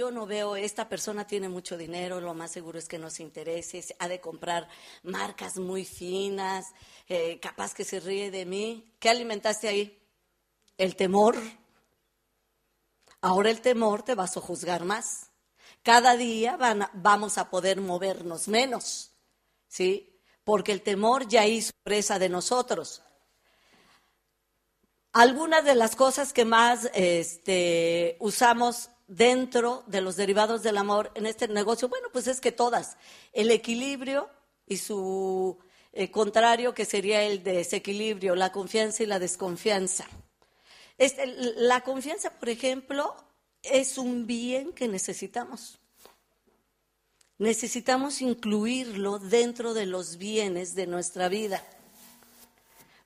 Yo 0.00 0.10
no 0.10 0.24
veo, 0.24 0.56
esta 0.56 0.88
persona 0.88 1.26
tiene 1.26 1.50
mucho 1.50 1.76
dinero, 1.76 2.22
lo 2.22 2.32
más 2.32 2.50
seguro 2.50 2.78
es 2.78 2.88
que 2.88 2.96
no 2.96 3.10
se 3.10 3.22
interese, 3.22 3.84
ha 3.98 4.08
de 4.08 4.18
comprar 4.18 4.66
marcas 5.02 5.58
muy 5.58 5.84
finas, 5.84 6.72
eh, 7.06 7.38
capaz 7.38 7.74
que 7.74 7.84
se 7.84 8.00
ríe 8.00 8.30
de 8.30 8.46
mí. 8.46 8.94
¿Qué 8.98 9.10
alimentaste 9.10 9.68
ahí? 9.68 10.02
El 10.78 10.96
temor. 10.96 11.36
Ahora 13.20 13.50
el 13.50 13.60
temor 13.60 14.02
te 14.02 14.14
va 14.14 14.24
a 14.24 14.28
sojuzgar 14.28 14.86
más. 14.86 15.32
Cada 15.82 16.16
día 16.16 16.56
vamos 16.94 17.36
a 17.36 17.50
poder 17.50 17.82
movernos 17.82 18.48
menos, 18.48 19.10
¿sí? 19.68 20.18
Porque 20.44 20.72
el 20.72 20.80
temor 20.80 21.28
ya 21.28 21.46
hizo 21.46 21.72
presa 21.82 22.18
de 22.18 22.30
nosotros. 22.30 23.02
Algunas 25.12 25.62
de 25.62 25.74
las 25.74 25.94
cosas 25.94 26.32
que 26.32 26.46
más 26.46 26.88
este, 26.94 28.16
usamos 28.18 28.88
dentro 29.10 29.82
de 29.88 30.00
los 30.00 30.14
derivados 30.14 30.62
del 30.62 30.78
amor 30.78 31.10
en 31.14 31.26
este 31.26 31.48
negocio? 31.48 31.88
Bueno, 31.88 32.08
pues 32.12 32.28
es 32.28 32.40
que 32.40 32.52
todas. 32.52 32.96
El 33.32 33.50
equilibrio 33.50 34.30
y 34.66 34.76
su 34.76 35.58
eh, 35.92 36.10
contrario, 36.12 36.72
que 36.72 36.84
sería 36.84 37.22
el 37.24 37.42
desequilibrio, 37.42 38.36
la 38.36 38.52
confianza 38.52 39.02
y 39.02 39.06
la 39.06 39.18
desconfianza. 39.18 40.06
Este, 40.96 41.26
la 41.26 41.80
confianza, 41.80 42.30
por 42.30 42.48
ejemplo, 42.48 43.16
es 43.62 43.98
un 43.98 44.26
bien 44.26 44.72
que 44.72 44.86
necesitamos. 44.86 45.80
Necesitamos 47.38 48.22
incluirlo 48.22 49.18
dentro 49.18 49.74
de 49.74 49.86
los 49.86 50.18
bienes 50.18 50.74
de 50.76 50.86
nuestra 50.86 51.28
vida. 51.28 51.64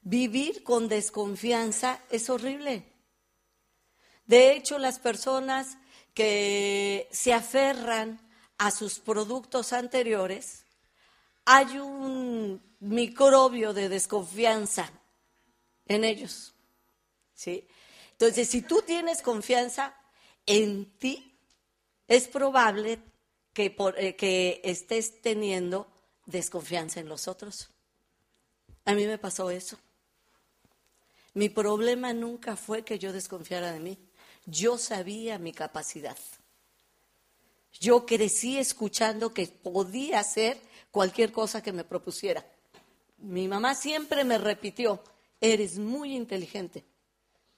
Vivir 0.02 0.64
con 0.64 0.88
desconfianza 0.88 2.00
es 2.10 2.28
horrible. 2.28 2.92
De 4.26 4.52
hecho, 4.52 4.78
las 4.78 4.98
personas 4.98 5.78
que 6.14 7.08
se 7.10 7.32
aferran 7.32 8.20
a 8.56 8.70
sus 8.70 9.00
productos 9.00 9.72
anteriores, 9.72 10.64
hay 11.44 11.78
un 11.78 12.62
microbio 12.80 13.72
de 13.72 13.88
desconfianza 13.88 14.90
en 15.86 16.04
ellos. 16.04 16.54
¿sí? 17.34 17.66
Entonces, 18.12 18.48
si 18.48 18.62
tú 18.62 18.82
tienes 18.86 19.22
confianza 19.22 19.94
en 20.46 20.96
ti, 20.98 21.36
es 22.06 22.28
probable 22.28 23.00
que, 23.52 23.76
eh, 23.96 24.16
que 24.16 24.60
estés 24.64 25.20
teniendo 25.20 25.88
desconfianza 26.26 27.00
en 27.00 27.08
los 27.08 27.28
otros. 27.28 27.70
A 28.84 28.94
mí 28.94 29.06
me 29.06 29.18
pasó 29.18 29.50
eso. 29.50 29.78
Mi 31.32 31.48
problema 31.48 32.12
nunca 32.12 32.56
fue 32.56 32.84
que 32.84 32.98
yo 32.98 33.12
desconfiara 33.12 33.72
de 33.72 33.80
mí. 33.80 33.98
Yo 34.46 34.78
sabía 34.78 35.38
mi 35.38 35.52
capacidad. 35.52 36.18
Yo 37.80 38.06
crecí 38.06 38.58
escuchando 38.58 39.32
que 39.32 39.46
podía 39.46 40.20
hacer 40.20 40.58
cualquier 40.90 41.32
cosa 41.32 41.62
que 41.62 41.72
me 41.72 41.84
propusiera. 41.84 42.44
Mi 43.18 43.48
mamá 43.48 43.74
siempre 43.74 44.24
me 44.24 44.38
repitió, 44.38 45.02
eres 45.40 45.78
muy 45.78 46.14
inteligente. 46.14 46.84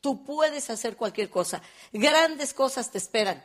Tú 0.01 0.25
puedes 0.25 0.71
hacer 0.71 0.97
cualquier 0.97 1.29
cosa. 1.29 1.61
Grandes 1.93 2.55
cosas 2.55 2.91
te 2.91 2.99
esperan. 2.99 3.45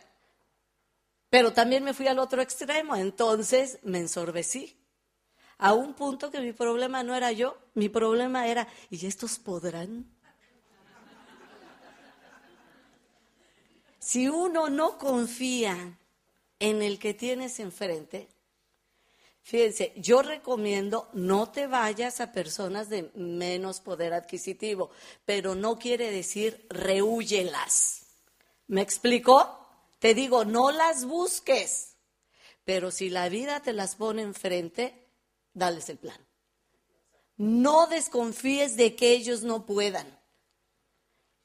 Pero 1.30 1.54
también 1.54 1.84
me 1.84 1.94
fui 1.94 2.08
al 2.08 2.20
otro 2.20 2.42
extremo, 2.42 2.96
entonces 2.96 3.80
me 3.84 4.00
ensorbecí. 4.00 4.78
A 5.58 5.74
un 5.74 5.94
punto 5.94 6.32
que 6.32 6.42
mi 6.42 6.54
problema 6.54 7.04
no 7.04 7.16
era 7.16 7.32
yo, 7.32 7.58
mi 7.74 7.88
problema 7.88 8.48
era, 8.48 8.68
¿y 8.90 9.06
estos 9.06 9.40
podrán? 9.40 10.06
Si 14.02 14.28
uno 14.28 14.68
no 14.68 14.98
confía 14.98 16.00
en 16.60 16.82
el 16.82 16.98
que 16.98 17.14
tienes 17.14 17.60
enfrente, 17.60 18.28
fíjense, 19.44 19.94
yo 19.96 20.24
recomiendo 20.24 21.08
no 21.14 21.52
te 21.52 21.68
vayas 21.68 22.20
a 22.20 22.32
personas 22.32 22.90
de 22.90 23.12
menos 23.14 23.80
poder 23.80 24.14
adquisitivo, 24.14 24.90
pero 25.24 25.54
no 25.54 25.78
quiere 25.78 26.10
decir 26.10 26.66
rehúyelas. 26.72 28.08
¿Me 28.68 28.82
explico? 28.82 29.68
Te 30.00 30.16
digo, 30.16 30.46
no 30.46 30.72
las 30.72 31.06
busques, 31.06 31.94
pero 32.66 32.90
si 32.90 33.12
la 33.12 33.30
vida 33.30 33.60
te 33.62 33.72
las 33.72 33.96
pone 33.96 34.24
enfrente, 34.24 34.96
dales 35.54 35.90
el 35.90 36.00
plan. 36.00 36.18
No 37.38 37.86
desconfíes 37.86 38.76
de 38.78 38.96
que 38.96 39.12
ellos 39.12 39.44
no 39.44 39.68
puedan. 39.68 40.21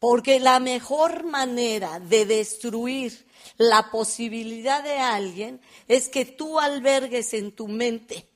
Porque 0.09 0.39
la 0.39 0.61
mejor 0.61 1.25
manera 1.25 1.99
de 1.99 2.27
destruir 2.27 3.27
la 3.57 3.91
posibilidad 3.91 4.81
de 4.85 4.99
alguien 5.01 5.61
es 5.89 6.09
que 6.09 6.25
tú 6.25 6.61
albergues 6.61 7.35
en 7.35 7.51
tu 7.51 7.67
mente 7.67 8.29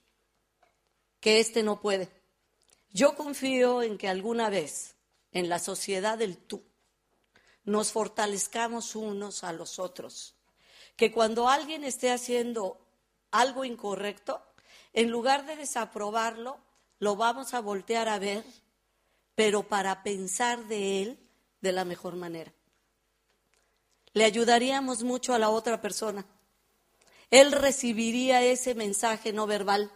que 1.21 1.39
éste 1.39 1.63
no 1.63 1.81
puede. 1.81 2.11
Yo 2.93 3.15
confío 3.15 3.85
en 3.85 3.99
que 3.99 4.09
alguna 4.09 4.51
vez 4.51 4.97
en 5.31 5.49
la 5.49 5.61
sociedad 5.61 6.19
del 6.19 6.39
tú 6.39 6.61
nos 7.63 7.93
fortalezcamos 7.93 8.97
unos 8.97 9.45
a 9.45 9.53
los 9.53 9.79
otros. 9.79 10.35
Que 10.97 11.13
cuando 11.13 11.49
alguien 11.49 11.85
esté 11.85 12.11
haciendo 12.11 12.85
algo 13.31 13.65
incorrecto, 13.65 14.43
en 14.93 15.09
lugar 15.09 15.47
de 15.47 15.55
desaprobarlo, 15.55 16.59
lo 16.99 17.15
vamos 17.15 17.55
a 17.55 17.61
voltear 17.61 18.09
a 18.09 18.19
ver, 18.19 18.43
pero 19.37 19.69
para 19.69 20.03
pensar 20.03 20.67
de 20.67 21.03
él 21.03 21.30
de 21.61 21.73
la 21.73 21.85
mejor 21.85 22.17
manera. 22.17 22.53
Le 24.13 24.25
ayudaríamos 24.25 25.03
mucho 25.03 25.35
a 25.35 25.39
la 25.39 25.51
otra 25.51 25.81
persona. 25.81 26.27
Él 27.31 27.53
recibiría 27.53 28.43
ese 28.43 28.75
mensaje 28.75 29.33
no 29.33 29.47
verbal. 29.47 29.91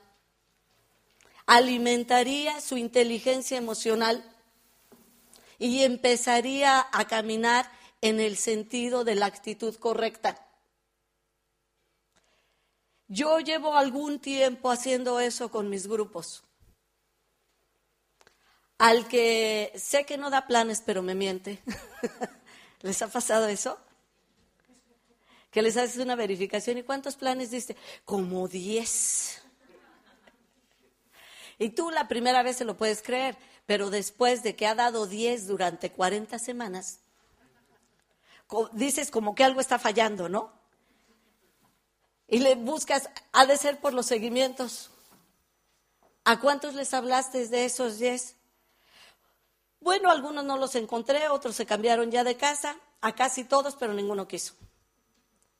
Alimentaría 1.47 2.61
su 2.61 2.77
inteligencia 2.77 3.59
emocional 3.59 4.25
y 5.59 5.83
empezaría 5.83 6.87
a 6.93 7.07
caminar 7.07 7.71
en 8.01 8.21
el 8.21 8.37
sentido 8.37 9.05
de 9.05 9.15
la 9.17 9.27
actitud 9.27 9.75
correcta. 9.77 10.47
Yo 13.09 13.41
llevo 13.41 13.75
algún 13.75 14.21
tiempo 14.21 14.71
haciendo 14.71 15.21
eso 15.21 15.51
con 15.51 15.69
mis 15.69 15.87
grupos 15.87 16.45
al 18.79 19.07
que 19.09 19.73
sé 19.77 20.05
que 20.05 20.19
no 20.19 20.31
da 20.31 20.47
planes, 20.47 20.83
pero 20.85 21.03
me 21.03 21.15
miente. 21.15 21.63
¿Les 22.83 23.01
ha 23.03 23.09
pasado 23.09 23.47
eso? 23.47 23.79
Que 25.51 25.63
les 25.63 25.77
haces 25.77 25.99
una 25.99 26.17
verificación 26.17 26.79
y 26.79 26.83
¿cuántos 26.83 27.17
planes 27.17 27.51
diste? 27.51 27.77
Como 28.05 28.49
10. 28.49 29.43
Y 31.59 31.71
tú 31.71 31.91
la 31.91 32.09
primera 32.09 32.43
vez 32.43 32.57
se 32.57 32.65
lo 32.65 32.77
puedes 32.77 33.03
creer, 33.03 33.37
pero 33.67 33.91
después 33.91 34.43
de 34.43 34.57
que 34.57 34.67
ha 34.67 34.75
dado 34.75 35.07
10 35.07 35.47
durante 35.47 35.93
40 35.93 36.39
semanas, 36.39 36.99
dices 38.73 39.11
como 39.11 39.35
que 39.35 39.45
algo 39.45 39.61
está 39.61 39.79
fallando, 39.79 40.29
¿no? 40.29 40.53
Y 42.27 42.41
le 42.41 42.55
buscas, 42.57 43.09
ha 43.33 43.47
de 43.47 43.57
ser 43.57 43.81
por 43.81 43.93
los 43.93 44.07
seguimientos. 44.07 44.91
¿A 46.25 46.41
cuántos 46.41 46.75
les 46.75 46.95
hablaste 46.95 47.47
de 47.49 47.65
esos 47.67 47.99
10? 47.99 48.37
Bueno, 49.85 50.11
algunos 50.11 50.47
no 50.47 50.57
los 50.57 50.77
encontré, 50.77 51.29
otros 51.29 51.57
se 51.57 51.67
cambiaron 51.67 52.11
ya 52.11 52.25
de 52.25 52.39
casa, 52.39 52.79
a 53.03 53.15
casi 53.15 53.45
todos, 53.45 53.77
pero 53.77 53.93
ninguno 53.93 54.27
quiso. 54.27 54.55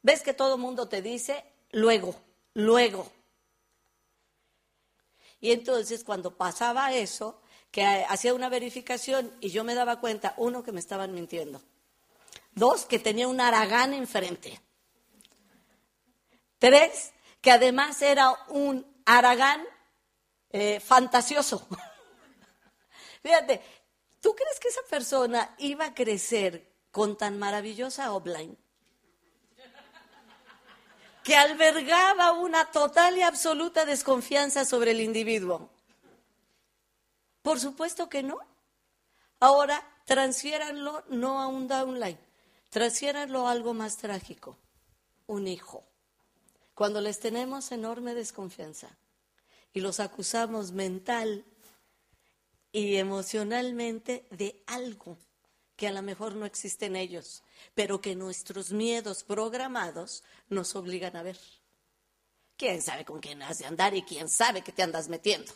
¿Ves 0.01 0.23
que 0.23 0.33
todo 0.33 0.57
mundo 0.57 0.89
te 0.89 1.03
dice 1.03 1.45
luego, 1.73 2.17
luego? 2.55 3.13
Y 5.43 5.53
entonces 5.53 6.05
cuando 6.05 6.39
pasaba 6.39 6.95
eso, 6.95 7.43
que 7.71 7.85
hacía 7.85 8.33
una 8.33 8.49
verificación 8.49 9.31
y 9.43 9.51
yo 9.51 9.63
me 9.63 9.75
daba 9.75 10.01
cuenta, 10.01 10.33
uno, 10.39 10.63
que 10.63 10.73
me 10.73 10.81
estaban 10.81 11.13
mintiendo. 11.13 11.61
Dos, 12.55 12.87
que 12.87 12.99
tenía 12.99 13.29
un 13.29 13.43
aragán 13.43 13.93
enfrente. 13.93 14.59
Tres, 16.59 17.13
que 17.43 17.51
además 17.51 18.01
era 18.01 18.31
un 18.49 18.87
aragán 19.05 19.63
eh, 20.49 20.81
fantasioso. 20.81 21.69
Fíjate, 23.23 23.61
¿tú 24.25 24.35
crees 24.35 24.59
que 24.59 24.69
esa 24.69 24.81
persona 24.89 25.55
iba 25.59 25.85
a 25.85 25.95
crecer 25.95 26.67
con 26.91 27.19
tan 27.19 27.39
maravillosa 27.39 28.11
offline? 28.15 28.57
Que 31.23 31.37
albergaba 31.37 32.33
una 32.33 32.71
total 32.71 33.19
y 33.19 33.23
absoluta 33.23 33.85
desconfianza 33.85 34.65
sobre 34.65 34.93
el 34.93 35.03
individuo. 35.03 35.69
Por 37.43 37.61
supuesto 37.61 38.09
que 38.09 38.23
no. 38.23 38.39
Ahora, 39.41 39.87
transfiéranlo 40.07 41.05
no 41.09 41.43
a 41.43 41.47
un 41.47 41.69
downline, 41.69 42.19
transfiéranlo 42.71 43.47
a 43.47 43.51
algo 43.51 43.75
más 43.75 43.99
trágico, 43.99 44.57
un 45.27 45.47
hijo. 45.47 45.85
Cuando 46.75 47.03
les 47.03 47.21
tenemos 47.21 47.73
enorme 47.73 48.15
desconfianza 48.15 48.97
y 49.75 49.81
los 49.81 50.01
acusamos 50.01 50.73
mental 50.73 51.45
y 52.75 52.97
emocionalmente 52.97 54.27
de 54.33 54.61
algo 54.67 55.17
que 55.77 55.87
a 55.87 55.93
lo 55.93 56.03
mejor 56.03 56.35
no 56.35 56.45
existe 56.45 56.87
en 56.87 56.97
ellos, 56.97 57.45
pero 57.73 58.01
que 58.01 58.17
nuestros 58.17 58.73
miedos 58.73 59.23
programados 59.23 60.25
nos 60.49 60.75
obligan 60.75 61.15
a 61.15 61.23
ver. 61.23 61.39
¿Quién 62.57 62.83
sabe 62.83 63.05
con 63.05 63.21
quién 63.21 63.41
has 63.43 63.61
de 63.61 63.67
andar 63.67 63.95
y 63.95 64.03
quién 64.03 64.29
sabe 64.29 64.63
que 64.63 64.73
te 64.73 64.83
andas 64.83 65.09
metiendo? 65.09 65.53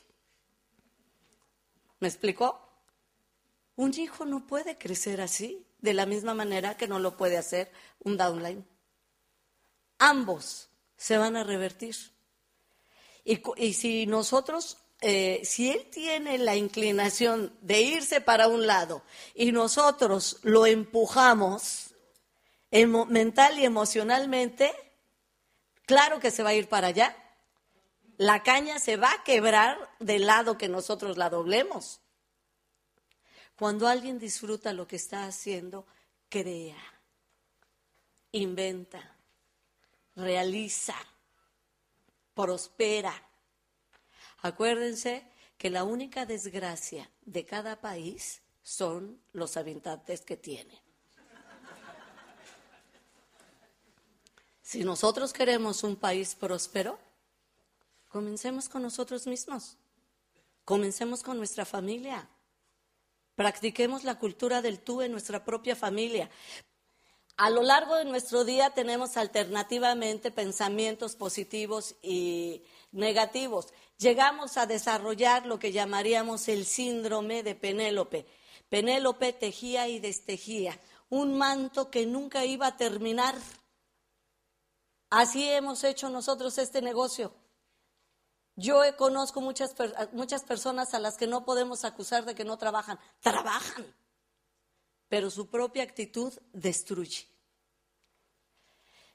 ¿Me 1.99 2.07
explicó? 2.07 2.71
Un 3.75 3.99
hijo 3.99 4.25
no 4.25 4.47
puede 4.47 4.79
crecer 4.79 5.21
así, 5.21 5.67
de 5.81 5.95
la 5.95 6.07
misma 6.07 6.35
manera 6.35 6.77
que 6.77 6.87
no 6.87 7.01
lo 7.01 7.17
puede 7.17 7.37
hacer 7.37 7.73
un 7.99 8.17
downline. 8.17 8.65
Ambos 9.99 10.71
se 10.97 11.19
van 11.19 11.35
a 11.35 11.43
revertir. 11.43 11.97
Y, 13.25 13.43
y 13.57 13.75
si 13.75 14.07
nosotros 14.07 14.79
eh, 15.01 15.43
si 15.45 15.71
él 15.71 15.87
tiene 15.91 16.39
la 16.39 16.57
inclinación 16.57 17.57
de 17.61 17.83
irse 17.83 18.21
para 18.21 18.49
un 18.49 18.67
lado 18.67 19.03
y 19.35 19.53
nosotros 19.53 20.39
lo 20.43 20.67
empujamos 20.67 21.95
mental 22.71 23.59
y 23.59 23.65
emocionalmente, 23.65 24.73
claro 25.87 26.19
que 26.19 26.31
se 26.31 26.43
va 26.43 26.51
a 26.51 26.55
ir 26.55 26.69
para 26.69 26.89
allá. 26.89 27.17
La 28.17 28.43
caña 28.43 28.81
se 28.81 28.97
va 28.97 29.13
a 29.13 29.23
quebrar 29.23 29.79
del 30.01 30.27
lado 30.27 30.59
que 30.59 30.69
nosotros 30.69 31.17
la 31.17 31.31
doblemos. 31.31 32.01
Cuando 33.57 33.87
alguien 33.87 34.19
disfruta 34.19 34.73
lo 34.73 34.89
que 34.89 34.97
está 34.97 35.25
haciendo, 35.25 35.87
crea, 36.29 36.77
inventa, 38.33 39.17
realiza, 40.17 40.97
prospera 42.35 43.28
Acuérdense 44.41 45.27
que 45.57 45.71
la 45.71 45.85
única 45.85 46.27
desgracia 46.27 47.11
de 47.23 47.45
cada 47.45 47.81
país 47.81 48.43
son 48.63 49.21
los 49.33 49.57
habitantes 49.57 50.21
que 50.21 50.37
tiene. 50.37 50.81
Si 54.63 54.85
nosotros 54.85 55.33
queremos 55.33 55.83
un 55.83 55.97
país 55.97 56.35
próspero, 56.35 56.99
comencemos 58.09 58.69
con 58.69 58.83
nosotros 58.83 59.27
mismos. 59.27 59.79
Comencemos 60.65 61.23
con 61.23 61.39
nuestra 61.39 61.65
familia. 61.65 62.29
Practiquemos 63.35 64.05
la 64.05 64.19
cultura 64.19 64.61
del 64.61 64.81
tú 64.81 65.01
en 65.01 65.11
nuestra 65.13 65.43
propia 65.43 65.75
familia. 65.75 66.29
A 67.39 67.51
lo 67.51 67.63
largo 67.63 67.95
de 67.95 68.05
nuestro 68.05 68.45
día 68.45 68.71
tenemos 68.71 69.17
alternativamente 69.17 70.33
pensamientos 70.33 71.15
positivos 71.15 71.95
y 72.03 72.65
negativos. 72.91 73.69
Llegamos 73.97 74.57
a 74.57 74.67
desarrollar 74.67 75.47
lo 75.47 75.61
que 75.61 75.71
llamaríamos 75.71 76.49
el 76.49 76.67
síndrome 76.67 77.45
de 77.45 77.55
Penélope. 77.55 78.27
Penélope 78.69 79.33
tejía 79.33 79.87
y 79.87 80.01
destejía 80.01 80.81
un 81.11 81.39
manto 81.39 81.93
que 81.93 82.07
nunca 82.07 82.45
iba 82.45 82.67
a 82.67 82.77
terminar. 82.77 83.37
Así 85.09 85.49
hemos 85.49 85.85
hecho 85.85 86.11
nosotros 86.11 86.59
este 86.59 86.83
negocio. 86.83 87.33
Yo 88.57 88.81
conozco 88.97 89.41
muchas, 89.41 89.77
muchas 90.11 90.43
personas 90.43 90.93
a 90.93 90.99
las 90.99 91.17
que 91.17 91.29
no 91.29 91.45
podemos 91.45 91.85
acusar 91.85 92.25
de 92.25 92.35
que 92.35 92.45
no 92.45 92.59
trabajan. 92.59 92.99
Trabajan 93.21 93.95
pero 95.09 95.31
su 95.31 95.49
propia 95.49 95.83
actitud 95.83 96.33
destruye. 96.53 97.27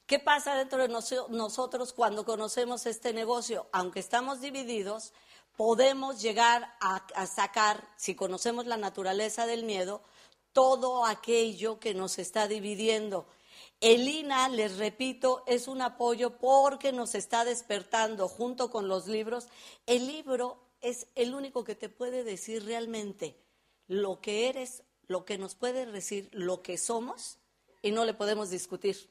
¿Qué 0.05 0.19
pasa 0.19 0.55
dentro 0.55 0.79
de 0.79 0.89
nosotros 1.29 1.93
cuando 1.93 2.25
conocemos 2.25 2.85
este 2.85 3.13
negocio? 3.13 3.67
Aunque 3.71 4.01
estamos 4.01 4.41
divididos, 4.41 5.13
podemos 5.55 6.21
llegar 6.21 6.75
a, 6.81 7.25
sacar, 7.25 7.87
si 7.95 8.13
conocemos 8.13 8.65
la 8.65 8.77
naturaleza 8.77 9.45
del 9.45 9.63
miedo, 9.63 10.03
todo 10.51 11.05
aquello 11.05 11.79
que 11.79 11.93
nos 11.93 12.19
está 12.19 12.47
dividiendo. 12.47 13.27
El 13.79 14.07
INA, 14.07 14.49
les 14.49 14.77
repito, 14.77 15.43
es 15.47 15.67
un 15.67 15.81
apoyo 15.81 16.37
porque 16.37 16.91
nos 16.91 17.15
está 17.15 17.45
despertando 17.45 18.27
junto 18.27 18.69
con 18.69 18.87
los 18.87 19.07
libros. 19.07 19.47
El 19.85 20.07
libro 20.07 20.57
es 20.81 21.07
el 21.15 21.33
único 21.33 21.63
que 21.63 21.75
te 21.75 21.89
puede 21.89 22.23
decir 22.23 22.65
realmente 22.65 23.37
lo 23.87 24.21
que 24.21 24.49
eres 24.49 24.83
lo 25.07 25.25
que 25.25 25.37
nos 25.37 25.55
puede 25.55 25.85
decir 25.85 26.29
lo 26.31 26.61
que 26.61 26.77
somos 26.77 27.39
y 27.81 27.91
no 27.91 28.05
le 28.05 28.13
podemos 28.13 28.49
discutir. 28.49 29.09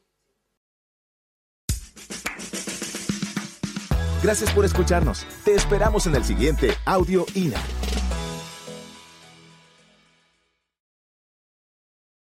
Gracias 4.22 4.52
por 4.52 4.64
escucharnos. 4.64 5.26
Te 5.44 5.54
esperamos 5.54 6.06
en 6.06 6.14
el 6.14 6.24
siguiente 6.24 6.74
Audio 6.84 7.26
INA. 7.34 7.60